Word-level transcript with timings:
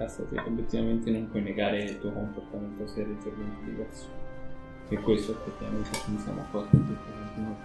Cazzo, 0.00 0.26
sì, 0.30 0.34
obiettivamente 0.34 1.10
non 1.10 1.28
puoi 1.28 1.42
negare 1.42 1.84
che 1.84 1.90
il 1.90 2.00
tuo 2.00 2.10
comportamento 2.10 2.86
sia 2.86 3.04
leggermente 3.06 3.64
diverso. 3.66 4.06
E 4.88 4.96
questo 4.96 5.32
effettivamente 5.32 5.90
ci 5.92 6.18
siamo 6.22 6.40
accorti 6.40 6.74
in 6.76 6.86
tutto 6.86 7.10
continuo. 7.18 7.56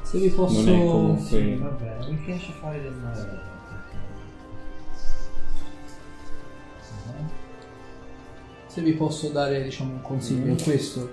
Se 0.00 0.18
vi 0.18 0.30
posso... 0.30 0.60
Non 0.62 0.74
è 0.74 0.86
comunque- 0.86 1.22
Sì, 1.26 1.54
va 1.56 1.68
bene, 1.68 2.06
mi 2.08 2.16
piace 2.24 2.52
fare 2.52 2.80
del 2.80 2.94
male. 2.94 3.40
Mhm. 7.08 7.30
Se 8.68 8.80
vi 8.80 8.92
posso 8.92 9.28
dare 9.28 9.62
diciamo, 9.62 9.92
un 9.92 10.00
consiglio 10.00 10.46
in 10.46 10.62
questo, 10.62 11.12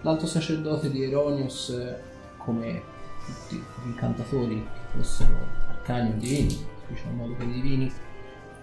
l'alto 0.00 0.26
sacerdote 0.26 0.90
di 0.90 1.02
Eronius, 1.04 1.68
eh, 1.68 1.98
come 2.38 2.82
tutti 3.22 3.56
gli 3.56 3.86
incantatori 3.88 4.66
che 4.72 4.96
fossero 4.96 5.34
arcani 5.68 6.08
o 6.08 6.14
divini, 6.14 6.66
diciamo 6.88 7.10
in 7.10 7.16
modo 7.18 7.34
per 7.34 7.48
i 7.48 7.52
divini, 7.52 7.92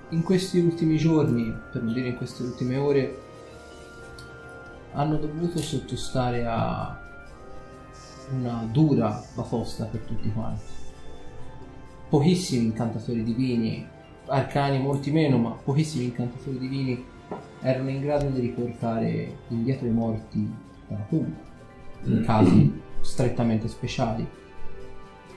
in 0.09 0.21
questi 0.23 0.59
ultimi 0.59 0.97
giorni, 0.97 1.53
per 1.71 1.81
non 1.81 1.93
dire 1.93 2.09
in 2.09 2.17
queste 2.17 2.43
ultime 2.43 2.77
ore, 2.77 3.21
hanno 4.93 5.17
dovuto 5.17 5.59
sottostare 5.59 6.45
a 6.45 6.99
una 8.31 8.67
dura 8.71 9.23
batosta 9.35 9.85
per 9.85 10.01
tutti 10.01 10.31
quanti. 10.31 10.71
Pochissimi 12.09 12.65
incantatori 12.65 13.23
divini, 13.23 13.87
arcani 14.27 14.79
molti 14.79 15.11
meno, 15.11 15.37
ma 15.37 15.49
pochissimi 15.49 16.05
incantatori 16.05 16.59
divini 16.59 17.03
erano 17.61 17.89
in 17.89 18.01
grado 18.01 18.27
di 18.27 18.39
riportare 18.39 19.37
indietro 19.47 19.87
i 19.87 19.91
morti 19.91 20.53
dalla 20.87 21.05
tomba, 21.09 21.37
in 22.03 22.23
casi 22.23 22.81
strettamente 23.01 23.67
speciali. 23.67 24.27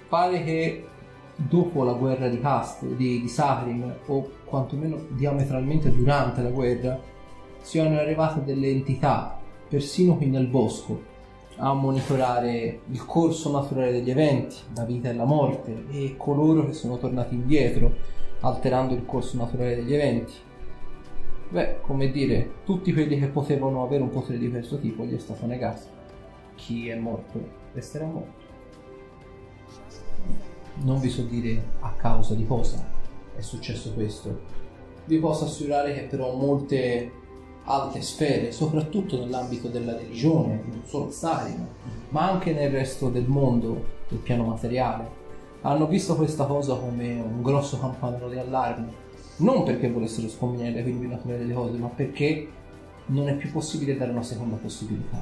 Pare 0.09 0.45
che 0.45 0.89
dopo 1.37 1.85
la 1.85 1.93
guerra 1.93 2.29
di 2.29 2.41
Cast, 2.41 2.85
di, 2.85 3.21
di 3.21 3.29
Sahrim, 3.29 3.95
o 4.07 4.31
quantomeno 4.45 5.05
diametralmente 5.11 5.95
durante 5.95 6.43
la 6.43 6.51
guerra, 6.51 6.99
siano 7.61 7.99
arrivate 7.99 8.43
delle 8.43 8.69
entità, 8.69 9.39
persino 9.69 10.17
qui 10.17 10.27
nel 10.27 10.47
bosco, 10.47 11.15
a 11.57 11.73
monitorare 11.73 12.81
il 12.91 13.05
corso 13.05 13.51
naturale 13.51 13.93
degli 13.93 14.11
eventi, 14.11 14.57
la 14.75 14.85
vita 14.85 15.09
e 15.09 15.15
la 15.15 15.25
morte, 15.25 15.85
e 15.91 16.15
coloro 16.17 16.67
che 16.67 16.73
sono 16.73 16.99
tornati 16.99 17.35
indietro, 17.35 17.93
alterando 18.41 18.95
il 18.95 19.05
corso 19.05 19.37
naturale 19.37 19.77
degli 19.77 19.95
eventi. 19.95 20.33
Beh, 21.49 21.81
come 21.81 22.11
dire, 22.11 22.51
tutti 22.65 22.93
quelli 22.93 23.19
che 23.19 23.29
potevano 23.29 23.85
avere 23.85 24.03
un 24.03 24.11
potere 24.11 24.39
di 24.39 24.51
questo 24.51 24.79
tipo 24.79 25.05
gli 25.05 25.15
è 25.15 25.19
stato 25.19 25.47
negato. 25.47 25.95
Chi 26.57 26.89
è 26.89 26.97
morto 26.97 27.41
resterà 27.73 28.07
morto. 28.07 28.45
Non 30.83 31.01
vi 31.01 31.09
so 31.09 31.23
dire 31.23 31.63
a 31.81 31.93
causa 31.93 32.35
di 32.35 32.47
cosa 32.47 32.85
è 33.37 33.41
successo 33.41 33.93
questo. 33.93 34.55
Vi 35.05 35.19
posso 35.19 35.45
assicurare 35.45 35.95
che 35.95 36.03
però 36.03 36.35
molte 36.35 37.11
alte 37.65 38.01
sfere, 38.01 38.53
soprattutto 38.53 39.19
nell'ambito 39.19 39.69
della 39.69 39.97
religione, 39.97 40.63
non 40.67 40.83
solo 40.85 41.09
a 41.09 41.11
Stalin, 41.11 41.67
ma 42.11 42.31
anche 42.31 42.53
nel 42.53 42.71
resto 42.71 43.09
del 43.09 43.27
mondo, 43.27 43.85
del 44.09 44.19
piano 44.19 44.45
materiale, 44.45 45.25
hanno 45.63 45.87
visto 45.87 46.17
questa 46.17 46.47
cosa 46.47 46.77
come 46.77 47.15
un 47.15 47.43
grosso 47.43 47.79
campanello 47.79 48.29
di 48.29 48.39
allarme 48.39 49.05
non 49.39 49.65
perché 49.65 49.91
volessero 49.91 50.29
scombinare 50.29 50.79
equilibri 50.79 51.09
naturali 51.09 51.41
delle 51.41 51.53
cose, 51.53 51.77
ma 51.77 51.89
perché 51.89 52.49
non 53.07 53.29
è 53.29 53.35
più 53.35 53.53
possibile 53.53 53.97
dare 53.97 54.11
una 54.11 54.23
seconda 54.23 54.57
possibilità. 54.57 55.21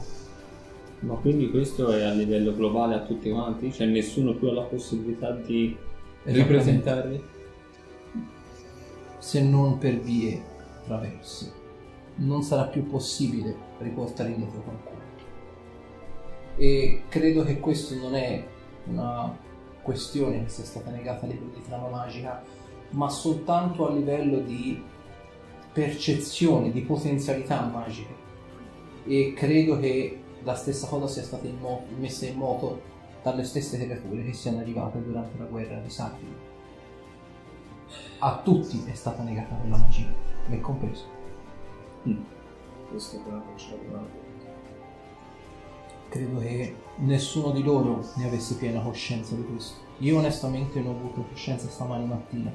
Ma 1.04 1.16
quindi 1.16 1.50
questo 1.50 1.92
è 1.92 2.02
a 2.02 2.12
livello 2.12 2.54
globale 2.54 2.94
a 2.94 3.02
tutti 3.02 3.30
quanti? 3.30 3.70
Cioè 3.70 3.86
nessuno 3.86 4.32
più 4.34 4.48
ha 4.48 4.54
la 4.54 4.62
possibilità 4.62 5.32
di 5.32 5.76
ripresentarli? 6.22 7.22
Se 9.18 9.42
non 9.42 9.76
per 9.76 9.98
vie 10.00 10.42
traverse, 10.84 11.52
non 12.16 12.42
sarà 12.42 12.64
più 12.64 12.86
possibile 12.86 13.54
riportare 13.78 14.30
indietro 14.30 14.62
qualcuno. 14.62 15.02
E 16.56 17.02
credo 17.08 17.44
che 17.44 17.60
questo 17.60 17.94
non 17.96 18.14
è 18.14 18.46
una 18.86 19.36
questione 19.82 20.44
che 20.44 20.48
sia 20.48 20.64
stata 20.64 20.90
negata 20.90 21.26
a 21.26 21.28
livello 21.28 21.52
di 21.52 21.62
trama 21.62 21.88
magica, 21.88 22.42
ma 22.90 23.10
soltanto 23.10 23.86
a 23.86 23.92
livello 23.92 24.38
di 24.38 24.82
percezione, 25.70 26.70
di 26.70 26.80
potenzialità 26.80 27.62
magiche. 27.66 28.22
E 29.06 29.34
credo 29.34 29.78
che 29.78 30.23
la 30.44 30.54
stessa 30.54 30.86
cosa 30.86 31.08
sia 31.08 31.22
stata 31.22 31.46
in 31.46 31.58
mo- 31.58 31.84
messa 31.98 32.26
in 32.26 32.36
moto 32.36 32.80
dalle 33.22 33.44
stesse 33.44 33.78
creature 33.78 34.22
che 34.22 34.32
siano 34.32 34.58
arrivate 34.58 35.02
durante 35.02 35.38
la 35.38 35.44
guerra 35.44 35.80
di 35.80 35.90
Safri. 35.90 36.36
A 38.18 38.40
tutti 38.42 38.84
è 38.86 38.94
stata 38.94 39.22
negata 39.22 39.54
quella 39.54 39.78
magia, 39.78 40.12
me 40.48 40.60
compreso. 40.60 41.04
Questo 42.90 43.18
però 43.20 43.36
non 43.36 43.56
ce 43.56 43.70
l'abbiamo. 43.70 44.22
Credo 46.08 46.38
che 46.38 46.76
nessuno 46.96 47.50
di 47.50 47.62
loro 47.62 48.06
ne 48.16 48.26
avesse 48.26 48.56
piena 48.56 48.82
coscienza 48.82 49.34
di 49.34 49.44
questo. 49.44 49.80
Io 49.98 50.18
onestamente 50.18 50.80
ne 50.80 50.88
ho 50.88 50.92
avuto 50.92 51.22
coscienza 51.22 51.68
stamani 51.68 52.06
mattina, 52.06 52.52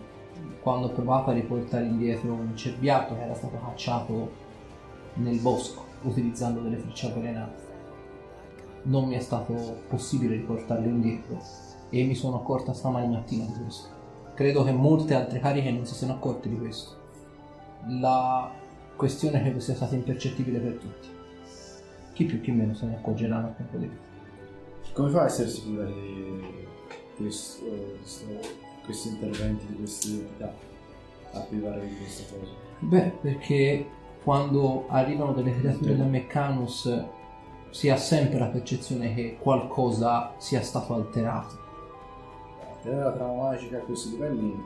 quando 0.62 0.88
ho 0.88 0.92
provato 0.92 1.32
a 1.32 1.34
riportare 1.34 1.86
indietro 1.86 2.34
un 2.34 2.56
cerbiato 2.56 3.16
che 3.16 3.22
era 3.22 3.34
stato 3.34 3.60
cacciato 3.60 4.32
nel 5.16 5.40
bosco 5.40 5.86
utilizzando 6.04 6.62
delle 6.62 6.78
frecciatole 6.78 7.32
nate. 7.32 7.69
Non 8.84 9.08
mi 9.08 9.16
è 9.16 9.20
stato 9.20 9.82
possibile 9.88 10.36
riportarlo 10.36 10.88
indietro 10.88 11.42
e 11.90 12.04
mi 12.04 12.16
sono 12.16 12.38
accorta 12.38 12.74
stamani 12.74 13.08
mattina 13.08 13.46
di 13.46 13.54
questo. 13.54 13.88
Credo 14.34 14.64
che 14.64 14.72
molte 14.72 15.14
altre 15.16 15.40
cariche 15.40 15.72
non 15.72 15.86
si 15.86 15.94
siano 15.96 16.14
accorte 16.14 16.48
di 16.50 16.58
questo. 16.58 16.98
La 17.88 18.52
questione 18.96 19.42
credo 19.42 19.60
sia 19.60 19.76
stata 19.76 19.96
impercettibile 19.96 20.60
per 20.60 20.74
tutti. 20.74 21.08
Chi 22.14 22.26
più 22.26 22.42
chi 22.42 22.52
meno 22.52 22.74
se 22.74 22.86
ne 22.86 22.96
accorgeranno 22.96 23.48
a 23.48 23.52
tempo 23.52 23.78
debito. 23.78 24.02
Come 24.94 25.10
fa 25.10 25.22
a 25.22 25.26
essere 25.26 25.50
sicura 25.50 25.86
di 25.86 26.68
questo, 27.16 27.66
questo- 28.00 28.26
questi 28.86 29.10
interventi 29.10 29.66
di 29.68 29.76
queste 29.76 30.10
entità 30.10 30.54
a 31.34 31.40
privare 31.42 31.88
di 31.88 31.96
questa 31.98 32.34
cosa? 32.36 32.52
Beh, 32.80 33.12
perché 33.22 33.86
quando 34.24 34.86
arrivano 34.88 35.34
delle 35.34 35.56
creature 35.58 35.96
da 35.96 36.04
Meccanus 36.06 36.92
si 37.72 37.90
ha 37.90 37.98
sempre 37.98 38.40
la 38.40 38.48
percezione 38.48 39.14
che 39.14 39.38
qualcosa 39.40 40.34
sia 40.38 40.62
stato 40.62 40.94
alterato. 40.94 41.68
Tenere 42.82 43.04
la 43.04 43.12
trama 43.12 43.34
magica 43.34 43.78
a 43.78 43.82
questi 43.82 44.12
livelli 44.12 44.64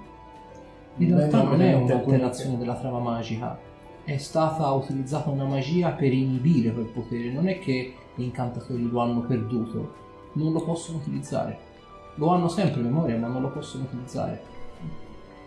In 0.98 1.16
realtà 1.16 1.42
non 1.42 1.62
è 1.62 1.74
un'alterazione 1.74 2.58
della 2.58 2.76
trama 2.76 3.00
magica, 3.00 3.58
è 4.04 4.18
stata 4.18 4.70
utilizzata 4.72 5.30
una 5.30 5.46
magia 5.46 5.90
per 5.92 6.14
inibire 6.14 6.72
quel 6.72 6.86
potere, 6.86 7.32
non 7.32 7.48
è 7.48 7.58
che 7.60 7.96
gli 8.16 8.24
incantatori 8.24 8.90
lo 8.90 9.00
hanno 9.00 9.22
perduto, 9.22 9.94
non 10.34 10.52
lo 10.52 10.62
possono 10.62 10.98
utilizzare. 10.98 11.72
Lo 12.16 12.28
hanno 12.28 12.48
sempre 12.48 12.82
in 12.82 12.88
memoria, 12.88 13.18
ma 13.18 13.28
non 13.28 13.42
lo 13.42 13.50
possono 13.50 13.86
utilizzare. 13.86 14.42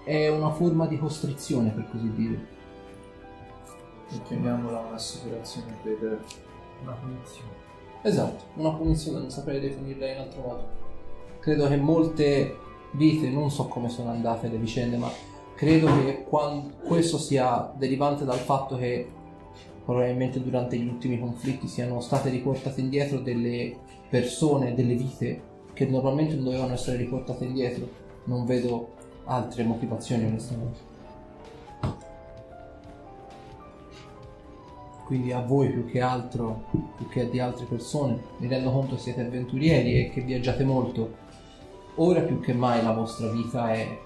È 0.02 0.28
una 0.28 0.50
forma 0.50 0.86
di 0.86 0.98
costrizione, 0.98 1.70
per 1.70 1.88
così 1.90 2.12
dire. 2.12 2.54
Chiamiamola 4.24 4.80
un'assicurazione 4.80 5.76
per 5.82 6.24
Una 6.82 6.92
punizione. 6.92 7.50
Esatto, 8.02 8.44
una 8.54 8.72
punizione, 8.72 9.18
non 9.18 9.30
saprei 9.30 9.60
definirla 9.60 10.08
in 10.08 10.18
altro 10.18 10.40
modo. 10.42 10.68
Credo 11.40 11.66
che 11.68 11.76
molte 11.76 12.56
vite, 12.92 13.28
non 13.30 13.50
so 13.50 13.66
come 13.66 13.88
sono 13.88 14.10
andate 14.10 14.48
le 14.48 14.58
vicende, 14.58 14.96
ma 14.96 15.10
credo 15.54 15.86
che 16.04 16.26
questo 16.84 17.18
sia 17.18 17.72
derivante 17.76 18.24
dal 18.24 18.38
fatto 18.38 18.76
che 18.76 19.10
probabilmente 19.84 20.42
durante 20.42 20.76
gli 20.76 20.86
ultimi 20.86 21.18
conflitti 21.18 21.68
siano 21.68 22.00
state 22.00 22.28
riportate 22.30 22.80
indietro 22.80 23.20
delle 23.20 23.76
persone, 24.08 24.74
delle 24.74 24.94
vite 24.94 25.42
che 25.72 25.86
normalmente 25.86 26.34
non 26.34 26.44
dovevano 26.44 26.74
essere 26.74 26.96
riportate 26.96 27.44
indietro. 27.44 27.88
Non 28.24 28.44
vedo 28.44 28.94
altre 29.24 29.62
motivazioni 29.64 30.24
onestamente. 30.24 30.85
Quindi 35.06 35.30
a 35.32 35.40
voi 35.40 35.70
più 35.70 35.86
che 35.86 36.00
altro, 36.00 36.64
più 36.96 37.08
che 37.08 37.30
di 37.30 37.38
altre 37.38 37.64
persone, 37.64 38.20
mi 38.38 38.48
rendo 38.48 38.72
conto 38.72 38.96
che 38.96 39.02
siete 39.02 39.20
avventurieri 39.20 40.00
e 40.00 40.10
che 40.10 40.20
viaggiate 40.20 40.64
molto. 40.64 41.14
Ora 41.94 42.22
più 42.22 42.40
che 42.40 42.52
mai 42.52 42.82
la 42.82 42.92
vostra 42.92 43.30
vita 43.30 43.72
è 43.72 43.98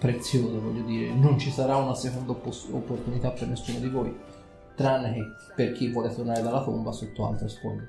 preziosa, 0.00 0.58
voglio 0.58 0.82
dire, 0.82 1.14
non 1.14 1.38
ci 1.38 1.50
sarà 1.50 1.76
una 1.76 1.94
seconda 1.94 2.32
oppos- 2.32 2.68
opportunità 2.72 3.30
per 3.30 3.46
nessuno 3.46 3.78
di 3.78 3.88
voi, 3.88 4.14
tranne 4.74 5.12
che 5.12 5.22
per 5.54 5.72
chi 5.72 5.90
vuole 5.90 6.12
tornare 6.12 6.42
dalla 6.42 6.64
tomba 6.64 6.90
sotto 6.90 7.26
altre 7.26 7.48
spoglie. 7.48 7.88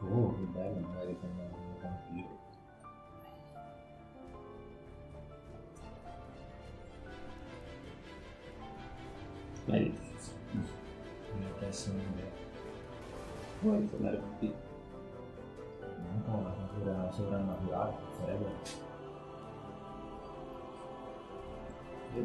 Oh, 0.00 0.34
che 0.34 0.44
bello, 0.52 0.86
magari 0.86 1.16
con 1.18 1.30
un 1.30 1.48
vampiro. 1.80 2.43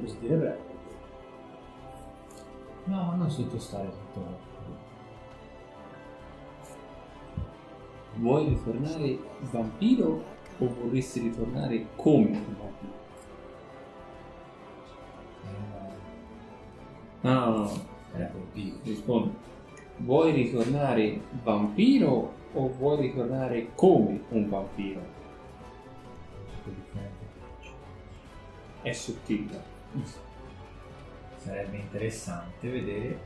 Sentire 0.05 0.35
prego. 0.37 0.67
No, 2.85 3.15
non 3.15 3.29
sottostare 3.29 3.89
tutto. 3.89 4.47
Vuoi 8.15 8.49
ritornare 8.49 9.19
vampiro 9.51 10.23
o 10.57 10.73
vorresti 10.81 11.19
ritornare 11.21 11.85
come 11.95 12.29
un 12.29 12.55
vampiro? 12.57 12.97
No, 17.21 17.33
no, 17.33 17.45
no, 17.45 17.57
no. 17.57 17.71
Era 18.13 18.31
rispondi. 18.83 19.35
Vuoi 19.97 20.31
ritornare 20.31 21.21
vampiro 21.43 22.33
o 22.53 22.69
vuoi 22.69 23.01
ritornare 23.01 23.69
come 23.75 24.21
un 24.29 24.49
vampiro? 24.49 25.01
È 28.81 28.91
sottile. 28.91 29.77
Sarebbe 31.35 31.77
interessante 31.77 32.69
vedere 32.69 33.19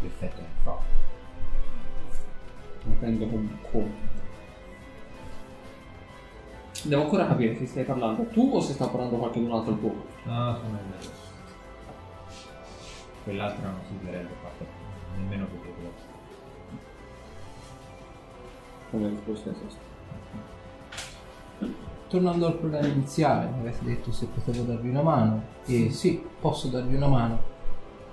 l'effetto 0.00 0.36
che 0.36 0.62
fa. 0.62 0.78
Non 2.84 2.98
prendo 2.98 3.26
come 3.26 3.58
come. 3.70 4.06
Devo 6.84 7.02
ancora 7.02 7.26
capire 7.26 7.56
se 7.56 7.66
stai 7.66 7.84
parlando 7.84 8.24
tu 8.26 8.50
o 8.52 8.60
se 8.60 8.72
sta 8.72 8.86
parlando 8.86 9.16
qualcun 9.16 9.52
altro 9.52 9.72
al 9.72 9.78
poco. 9.78 10.06
No, 10.24 10.56
sono 10.56 10.78
il 10.78 11.10
Quell'altro 13.24 13.62
non 13.62 13.80
si 13.86 13.98
verrebbe 14.02 14.34
fatto 14.42 14.66
nemmeno 15.16 15.46
potevo. 15.46 15.92
Come 18.90 19.08
risposta 19.08 19.50
esasta. 19.50 19.86
Tornando 22.08 22.46
al 22.46 22.56
problema 22.56 22.86
iniziale, 22.86 23.50
mi 23.50 23.60
avete 23.60 23.84
detto 23.84 24.12
se 24.12 24.26
potevo 24.26 24.64
darvi 24.64 24.88
una 24.88 25.02
mano. 25.02 25.42
E 25.66 25.90
sì, 25.90 26.24
posso 26.40 26.68
darvi 26.68 26.94
una 26.94 27.06
mano. 27.06 27.56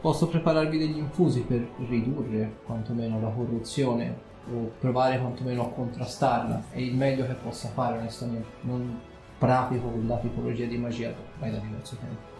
Posso 0.01 0.27
prepararvi 0.27 0.77
degli 0.77 0.97
infusi 0.97 1.41
per 1.41 1.65
ridurre 1.87 2.57
quantomeno 2.65 3.21
la 3.21 3.29
corruzione 3.29 4.33
o 4.53 4.71
provare 4.79 5.17
quantomeno 5.17 5.63
a 5.63 5.69
contrastarla. 5.69 6.65
È 6.71 6.79
il 6.79 6.93
meglio 6.93 7.25
che 7.25 7.33
possa 7.33 7.69
fare, 7.69 7.97
onestamente. 7.97 8.47
Non 8.61 8.99
pratico 9.37 9.89
la 10.05 10.17
tipologia 10.17 10.65
di 10.65 10.77
magia 10.77 11.13
ormai 11.33 11.51
da 11.51 11.57
diverso 11.57 11.95
tempo. 11.95 12.33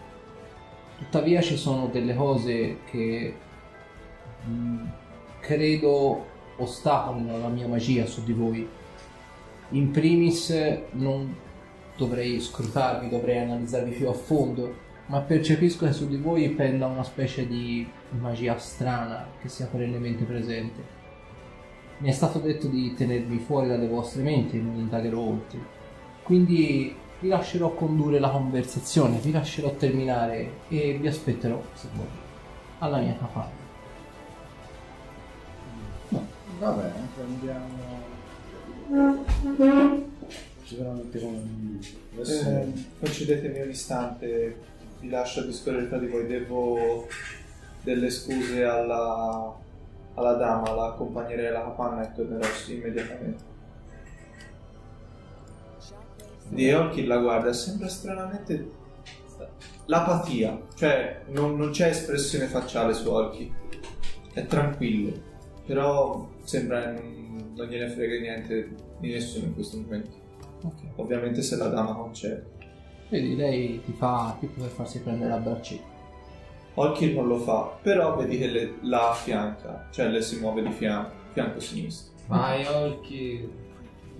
Tuttavia 0.98 1.40
ci 1.40 1.56
sono 1.56 1.86
delle 1.86 2.14
cose 2.14 2.78
che 2.84 3.34
mh, 4.44 4.84
credo 5.40 6.26
ostacolino 6.58 7.38
la 7.38 7.48
mia 7.48 7.66
magia 7.66 8.04
su 8.04 8.22
di 8.24 8.32
voi. 8.32 8.68
In 9.70 9.90
primis 9.90 10.54
non 10.92 11.44
dovrei 11.96 12.40
scrutarvi, 12.40 13.08
dovrei 13.08 13.38
analizzarvi 13.38 13.90
più 13.90 14.08
a 14.08 14.12
fondo, 14.12 14.84
ma 15.06 15.20
percepisco 15.20 15.86
che 15.86 15.92
su 15.92 16.08
di 16.08 16.16
voi 16.16 16.48
penda 16.50 16.86
una 16.86 17.04
specie 17.04 17.46
di 17.46 17.88
magia 18.10 18.58
strana 18.58 19.26
che 19.40 19.48
sia 19.48 19.66
perennemente 19.66 20.24
presente. 20.24 20.94
Mi 21.98 22.08
è 22.08 22.12
stato 22.12 22.38
detto 22.38 22.66
di 22.66 22.92
tenermi 22.94 23.38
fuori 23.38 23.68
dalle 23.68 23.88
vostre 23.88 24.22
menti 24.22 24.60
non 24.60 24.74
indagherò 24.74 25.18
oltre. 25.18 25.58
Quindi 26.22 26.94
vi 27.20 27.28
lascerò 27.28 27.72
condurre 27.72 28.18
la 28.18 28.28
conversazione, 28.28 29.18
vi 29.18 29.32
lascerò 29.32 29.70
terminare 29.70 30.50
e 30.68 30.98
vi 31.00 31.06
aspetterò, 31.06 31.62
se 31.72 31.88
vuoi, 31.94 32.06
alla 32.80 32.98
mia 32.98 33.16
capanna. 33.16 33.64
Va 36.58 36.70
bene, 36.70 37.08
prendiamo. 37.14 38.04
Sicuramente 40.66 41.20
come 41.20 41.42
adesso 42.14 42.48
Eh, 42.48 42.72
concedetemi 42.98 43.60
un 43.60 43.68
istante, 43.68 44.56
vi 44.98 45.08
lascio 45.08 45.44
discorrere 45.44 45.88
tra 45.88 45.98
di 45.98 46.08
voi, 46.08 46.26
devo 46.26 47.06
delle 47.84 48.10
scuse 48.10 48.64
alla, 48.64 49.56
alla 50.14 50.32
dama, 50.32 50.72
la 50.72 50.86
accompagnerei 50.86 51.46
alla 51.46 51.62
capanna 51.62 52.02
e 52.02 52.12
tornerò 52.16 52.44
immediatamente. 52.66 53.44
Di 56.48 56.72
Olki 56.72 57.04
la 57.04 57.18
guarda, 57.18 57.52
sembra 57.52 57.88
stranamente 57.88 58.70
l'apatia, 59.84 60.60
cioè 60.74 61.22
non, 61.28 61.56
non 61.56 61.70
c'è 61.70 61.90
espressione 61.90 62.46
facciale 62.46 62.92
su 62.92 63.08
Olki, 63.08 63.54
è 64.32 64.44
tranquillo, 64.46 65.12
però 65.64 66.28
sembra 66.42 66.90
non, 66.90 67.52
non 67.54 67.66
gliene 67.68 67.88
frega 67.88 68.18
niente 68.18 68.74
di 68.98 69.12
nessuno 69.12 69.44
in 69.44 69.54
questo 69.54 69.78
momento. 69.78 70.24
Ok. 70.62 70.80
Ovviamente 70.96 71.42
se 71.42 71.56
la 71.56 71.68
dama 71.68 71.92
non 71.92 72.10
c'è. 72.10 72.42
Vedi, 73.08 73.36
lei 73.36 73.80
ti 73.84 73.92
fa 73.92 74.36
tipo 74.40 74.60
per 74.60 74.70
farsi 74.70 75.00
prendere 75.00 75.32
a 75.32 75.38
braccetto. 75.38 75.94
Olkir 76.74 77.14
non 77.14 77.26
lo 77.26 77.38
fa, 77.38 77.78
però 77.80 78.16
vedi 78.16 78.36
che 78.38 78.48
le- 78.48 78.74
la 78.82 79.10
affianca, 79.10 79.88
cioè 79.90 80.08
le 80.08 80.20
si 80.20 80.38
muove 80.40 80.62
di 80.62 80.70
fianco, 80.70 81.12
fianco 81.32 81.60
sinistro. 81.60 82.12
Vai 82.26 82.66
Olki, 82.66 83.48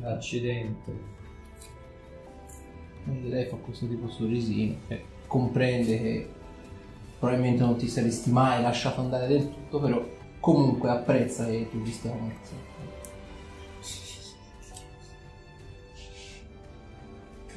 accidente. 0.02 1.14
Quindi 3.04 3.28
lei 3.28 3.44
fa 3.46 3.56
questo 3.56 3.86
tipo 3.86 4.06
di 4.06 4.12
sorrisino 4.12 4.74
e 4.88 5.04
comprende 5.26 5.98
che 6.00 6.28
probabilmente 7.18 7.62
non 7.62 7.76
ti 7.76 7.88
saresti 7.88 8.30
mai 8.30 8.62
lasciato 8.62 9.00
andare 9.00 9.26
del 9.26 9.48
tutto, 9.52 9.80
però 9.80 10.02
comunque 10.40 10.88
apprezza 10.90 11.44
che 11.46 11.68
tu 11.70 11.78
vi 11.82 11.90
stia 11.90 12.10
conversando. 12.10 12.65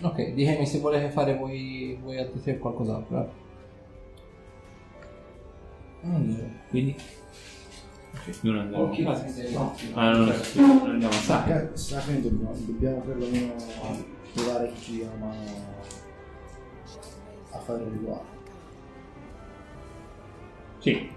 Ok, 0.01 0.33
ditemi 0.33 0.65
se 0.65 0.79
volete 0.79 1.09
fare 1.09 1.35
voi, 1.35 1.97
voi 2.01 2.17
altri 2.17 2.41
tre 2.41 2.57
qualcos'altro. 2.57 3.19
eh. 3.21 3.27
Allora, 6.03 6.43
quindi? 6.69 6.95
Non 8.41 8.57
andiamo. 8.59 8.83
Ok, 8.85 8.99
Ah, 9.95 10.11
no. 10.11 10.17
no, 10.17 10.25
no, 10.25 10.33
sì, 10.33 10.59
non 10.59 10.89
andiamo 10.89 11.13
a 11.13 11.19
Alla 11.91 12.01
fine 12.01 12.21
dobbiamo, 12.21 12.53
dobbiamo 12.55 12.99
perlomeno 13.01 13.53
provare 14.33 14.71
chi 14.73 14.81
ci 14.81 14.91
mano 15.19 15.43
a 17.51 17.59
fare 17.59 17.83
il 17.83 17.89
rituale. 17.89 18.37
Sì, 20.79 21.09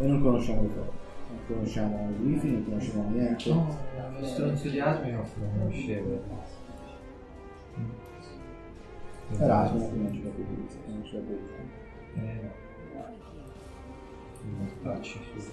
E 0.00 0.06
non 0.06 0.20
conosciamo 0.22 0.62
le 0.62 0.68
cose. 0.68 1.02
Non 1.28 1.38
conosciamo 1.46 2.08
wifi, 2.20 2.50
non 2.50 2.64
conosciamo 2.64 3.10
niente. 3.10 3.48
Lo 3.50 4.26
stronzo 4.26 4.68
di 4.68 4.80
Asmio 4.80 5.16
lo 5.16 5.46
conoscevo. 5.58 6.22
Era 9.38 9.60
Asmio 9.60 9.90
che 9.90 9.96
non 9.96 10.12
ci 10.12 10.22
capivo. 10.22 10.48
Non 10.86 11.04
ci 11.04 11.12
capivo. 11.12 11.38
Eh, 12.16 12.40
no. 12.42 12.62
Non 14.56 14.68
facci 14.82 15.18
su. 15.38 15.52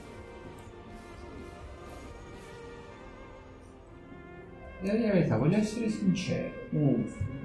Devo 4.81 4.95
dire 4.95 5.07
la 5.07 5.13
verità, 5.13 5.37
voglio 5.37 5.57
essere 5.57 5.89
sincero. 5.89 6.49
Mm. 6.75 7.03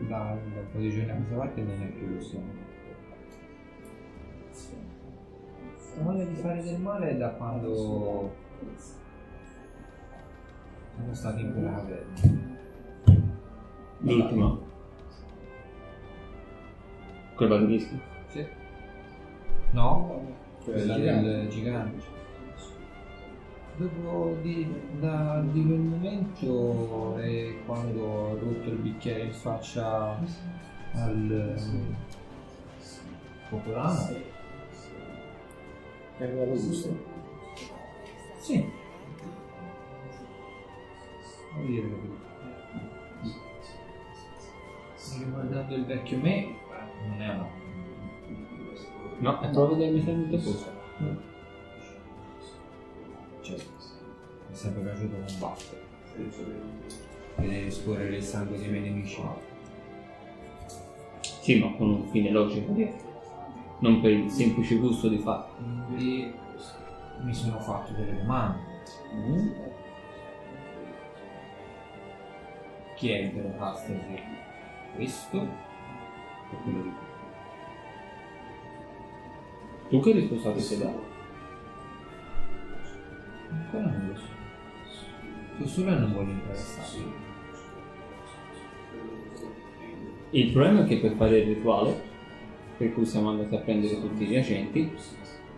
Da, 0.08 0.38
da 0.52 0.60
un 0.60 0.66
po' 0.72 0.78
di 0.78 0.90
giorni 0.90 1.10
a 1.10 1.14
questa 1.14 1.36
parte 1.36 1.62
non 1.62 1.82
è 1.82 1.86
più 1.86 2.14
lo 2.14 2.20
stesso. 2.20 2.42
La 5.96 6.02
voglia 6.02 6.24
di 6.24 6.34
fare 6.34 6.62
del 6.62 6.78
male 6.78 7.10
è 7.10 7.16
da 7.16 7.30
quando 7.30 8.30
siamo 10.94 11.14
stati 11.14 11.40
in 11.40 11.52
quella 11.52 11.74
caverna. 11.74 12.56
l'ultima. 14.00 14.58
Quel 17.34 17.48
basilisco. 17.48 17.94
Sì. 18.28 18.46
No? 19.70 20.34
Quella 20.64 20.94
gigante. 20.94 21.28
del 21.28 21.48
gigante. 21.48 22.04
Dopo 23.76 24.36
di, 24.42 24.70
da, 25.00 25.42
di 25.50 25.66
quel 25.66 25.78
momento 25.78 27.16
è 27.18 27.54
quando 27.64 28.04
ho 28.04 28.38
rotto 28.38 28.68
il 28.68 28.76
bicchiere 28.76 29.24
in 29.24 29.32
faccia 29.32 30.18
al 30.94 31.60
popolano. 33.48 34.34
Che 36.16 36.24
aveva 36.24 36.44
gusto. 36.44 36.96
Sì. 38.38 38.64
Vuol 41.54 41.66
dire 41.66 41.88
Riguardando 45.18 45.74
il 45.74 45.84
vecchio 45.86 46.18
me, 46.18 46.54
non 47.06 47.22
è 47.22 47.28
una. 47.28 47.48
No, 49.18 49.40
è 49.40 49.50
proprio 49.50 49.76
del 49.78 49.92
mio 49.94 50.38
posto. 50.38 50.70
Cioè, 53.40 53.56
mi 53.56 54.52
è 54.52 54.54
sempre 54.54 54.82
piaciuto 54.82 55.16
combattere. 55.26 55.84
Vedere 57.36 57.70
scorrere 57.70 58.16
il 58.16 58.22
sangue 58.22 58.58
dei 58.58 58.68
miei 58.68 58.82
nemici. 58.82 59.22
Sì, 61.20 61.58
ma 61.60 61.72
con 61.76 61.90
un 61.90 62.08
fine 62.08 62.30
logico 62.30 62.72
dietro. 62.72 63.15
Non 63.78 64.00
per 64.00 64.10
il 64.10 64.30
semplice 64.30 64.76
gusto 64.76 65.08
di 65.08 65.18
fare. 65.18 65.44
Quindi 65.86 66.34
mi 67.20 67.34
sono 67.34 67.58
fatto 67.60 67.92
delle 67.92 68.18
domande. 68.18 68.74
Chi 72.96 73.10
è 73.10 73.18
il 73.18 73.32
vero 73.32 73.54
Castasi? 73.58 74.22
Questo 74.94 75.38
per 76.50 76.58
quello 76.62 76.82
di 76.82 76.92
Tu 79.90 80.00
che 80.00 80.12
risposta 80.12 80.52
ti 80.52 80.60
sei 80.60 80.78
dato? 80.78 81.04
Ancora 83.50 83.84
non 83.84 84.08
lo 84.08 84.16
so. 84.16 84.34
So 85.58 85.66
solo 85.68 85.98
non 85.98 86.12
voglio 86.12 86.32
interessare. 86.32 87.24
Il 90.30 90.52
problema 90.52 90.82
è 90.82 90.86
che 90.86 90.98
per 90.98 91.12
fare 91.12 91.38
il 91.38 91.54
rituale, 91.54 92.02
per 92.76 92.92
cui 92.92 93.04
siamo 93.06 93.30
andati 93.30 93.54
a 93.54 93.58
prendere 93.60 94.00
tutti 94.00 94.22
i 94.24 94.28
reagenti, 94.28 94.92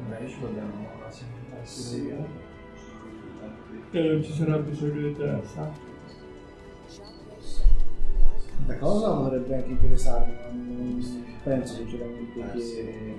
Magari 0.02 0.28
ci 0.28 0.38
vogliamo 0.40 0.72
una 0.78 1.10
segnalazione. 1.10 2.26
e 3.90 4.00
non 4.00 4.22
ci 4.22 4.32
sarà 4.32 4.58
bisogno 4.58 5.00
di 5.00 5.08
interessa. 5.08 5.72
La 8.66 8.76
cosa 8.76 9.10
potrebbe 9.16 9.54
anche 9.56 9.70
interessarmi, 9.70 10.32
ma 10.34 10.48
non 10.52 11.24
penso 11.42 11.74
sinceramente 11.74 12.32
che 12.52 13.16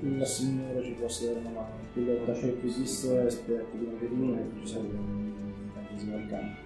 la 0.00 0.24
signora 0.24 0.82
ci 0.82 0.92
possa 0.92 1.26
dare 1.26 1.38
una 1.40 1.50
mano. 1.50 1.72
Quello 1.92 2.24
da 2.24 2.34
ciò 2.34 2.40
che 2.40 2.48
ho 2.50 2.60
visto 2.60 3.18
è 3.18 3.24
esperto 3.26 3.76
di 3.76 3.86
magherina 3.86 4.38
e 4.38 4.50
ci 4.60 4.66
serve 4.66 4.96
un 4.96 5.32
incantesimo 5.66 6.16
arcano. 6.16 6.62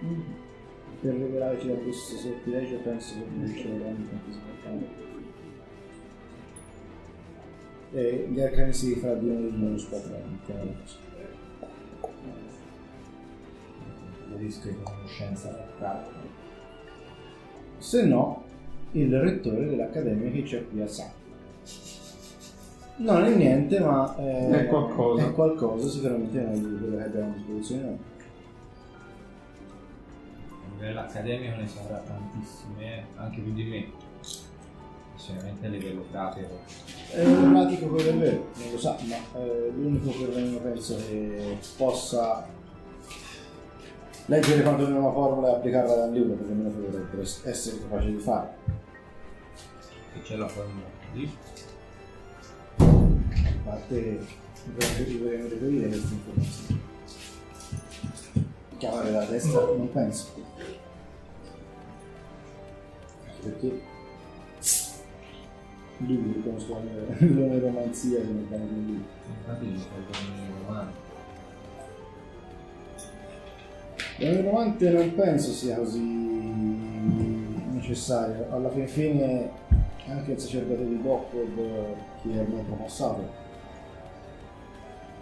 Per 0.00 1.14
rivelarci 1.14 1.68
da 1.68 1.74
questo 1.74 2.16
sortilegio 2.16 2.78
penso 2.78 3.14
che 3.14 3.24
non 3.34 3.54
ci 3.54 3.68
vorrà 3.68 3.86
un 3.86 3.96
incantesimo 3.96 4.44
arcano. 4.54 5.08
E 7.92 8.28
gli 8.30 8.40
arcani 8.40 8.72
si 8.72 8.94
farà 8.94 9.14
di 9.14 9.28
uno 9.28 9.40
di 9.40 9.56
bonus 9.56 9.88
4 9.88 10.10
mettiamola 10.30 10.72
così. 10.80 10.96
Il 14.28 14.36
rischio 14.36 14.70
di 14.70 14.76
conoscenza. 14.82 15.68
Se 17.78 18.04
no, 18.04 18.44
il 18.92 19.20
rettore 19.20 19.66
dell'accademia 19.66 20.30
che 20.30 20.42
c'è 20.42 20.66
qui 20.68 20.80
a 20.80 20.86
Sacco. 20.86 21.18
Non 22.96 23.24
è 23.24 23.34
niente, 23.34 23.80
ma 23.80 24.14
è, 24.16 24.48
È 24.48 24.66
qualcosa. 24.66 25.26
È 25.26 25.32
qualcosa, 25.32 25.88
sicuramente 25.88 26.38
quello 26.42 26.96
che 26.96 27.02
abbiamo 27.02 27.30
a 27.30 27.34
disposizione 27.34 27.82
noi. 27.82 27.98
A 30.80 30.82
livello 30.82 31.00
accademico 31.00 31.56
ne 31.56 31.68
saprà 31.68 31.98
tantissime, 31.98 33.04
anche 33.16 33.40
più 33.42 33.52
di 33.52 33.64
me. 33.64 33.86
Sicuramente 35.14 35.66
a 35.66 35.68
livello 35.68 36.06
pratico. 36.10 36.60
È 37.10 37.22
un 37.22 37.52
pratico 37.52 37.86
quello 37.88 38.08
è 38.08 38.14
vero, 38.14 38.48
non 38.56 38.70
lo 38.70 38.78
sa, 38.78 38.96
ma 39.02 39.16
eh, 39.38 39.70
l'unico 39.74 40.10
perlomeno 40.10 40.56
penso 40.56 40.96
che 40.96 41.58
possa 41.76 42.46
leggere 44.24 44.62
quantomeno 44.62 45.00
una 45.00 45.12
formula 45.12 45.48
e 45.48 45.54
applicarla 45.56 45.94
da 45.96 46.04
un 46.04 46.12
libro, 46.14 46.32
perché 46.32 46.50
almeno 46.50 46.70
dovrebbe 46.70 47.20
essere 47.20 47.78
capace 47.80 48.10
di 48.10 48.18
fare. 48.18 48.48
Che 50.14 50.22
c'è 50.22 50.36
la 50.36 50.48
formula 50.48 50.86
lì. 51.12 51.30
A 52.78 53.52
parte 53.64 54.18
che 54.74 55.18
dovremmo 55.18 55.46
reperire 55.46 55.88
queste 55.88 56.14
informazioni. 56.14 56.89
Chiamare 58.80 59.10
la 59.10 59.26
testa 59.26 59.60
non 59.60 59.92
penso. 59.92 60.28
Perché 63.42 63.82
lui 65.98 66.32
riconoscono 66.34 66.80
l'oneromanzia 67.18 68.20
come 68.24 68.40
bene 68.48 68.66
di 68.68 68.86
lui. 68.86 69.04
Mani. 70.66 70.92
L'oneromante 74.16 74.90
non 74.90 75.14
penso 75.14 75.52
sia 75.52 75.76
così 75.76 76.00
necessario. 77.72 78.46
Alla 78.50 78.70
fin 78.70 78.88
fine 78.88 79.50
anche 80.08 80.32
il 80.32 80.38
sacerdote 80.38 80.88
di 80.88 80.94
Bockwood 80.94 81.54
che 82.22 82.32
è 82.32 82.40
ormai 82.40 82.62
promossato 82.62 83.28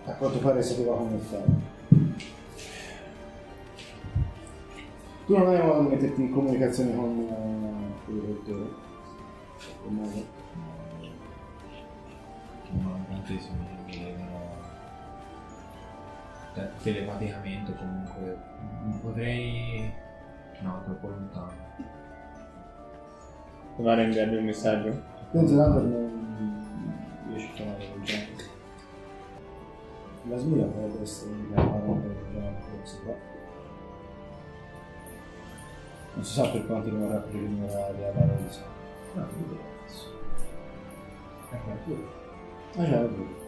a 0.05 0.13
quanto 0.13 0.39
pare 0.39 0.63
sapeva 0.63 0.95
come 0.95 1.19
fare. 1.19 1.77
Tu 5.29 5.37
non 5.37 5.47
hai 5.47 5.61
modo 5.63 5.83
di 5.83 5.89
metterti 5.89 6.23
in 6.23 6.33
comunicazione 6.33 6.97
con 6.97 7.19
eh, 8.09 8.11
il 8.11 8.21
dottore? 8.23 8.71
Con 9.83 9.95
modo? 9.95 10.25
Non 12.71 12.97
incantesimi 12.97 13.59
mi 13.85 14.05
vedono 14.05 14.41
te- 16.55 16.71
telepaticamente 16.83 17.77
comunque. 17.77 18.39
Potrei. 19.03 19.93
No, 20.63 20.81
troppo 20.85 21.09
lontano. 21.09 21.53
Provare 23.75 24.01
a 24.01 24.05
inviargli 24.07 24.37
un 24.37 24.45
messaggio? 24.45 25.03
Penso 25.31 25.57
tanto 25.57 25.81
che 25.81 25.87
non 25.89 26.95
riesci 27.29 27.51
a 27.51 27.53
chiamare 27.53 27.85
il 27.85 28.03
genere. 28.03 28.45
La 30.23 30.37
smira 30.39 30.65
potrebbe 30.65 31.03
essere 31.03 31.33
una 31.33 31.65
parola 31.67 32.01
genere 32.33 32.57
questo 32.79 33.03
qua. 33.05 33.38
Non 36.19 36.27
si 36.27 36.33
sa 36.33 36.49
per 36.49 36.67
quanto 36.67 36.89
rimarrà 36.89 37.19
preliminare 37.19 37.97
la 38.01 38.09
parola 38.09 38.33
di 38.35 38.51
sé. 38.51 38.61
No, 39.15 39.21
non 39.21 39.49
vedo 39.49 39.61
adesso. 39.79 40.07
Ecco, 41.53 41.71
pure. 41.85 42.03
Ah, 42.75 42.85
già, 42.85 43.05
è 43.05 43.09
vero. 43.09 43.47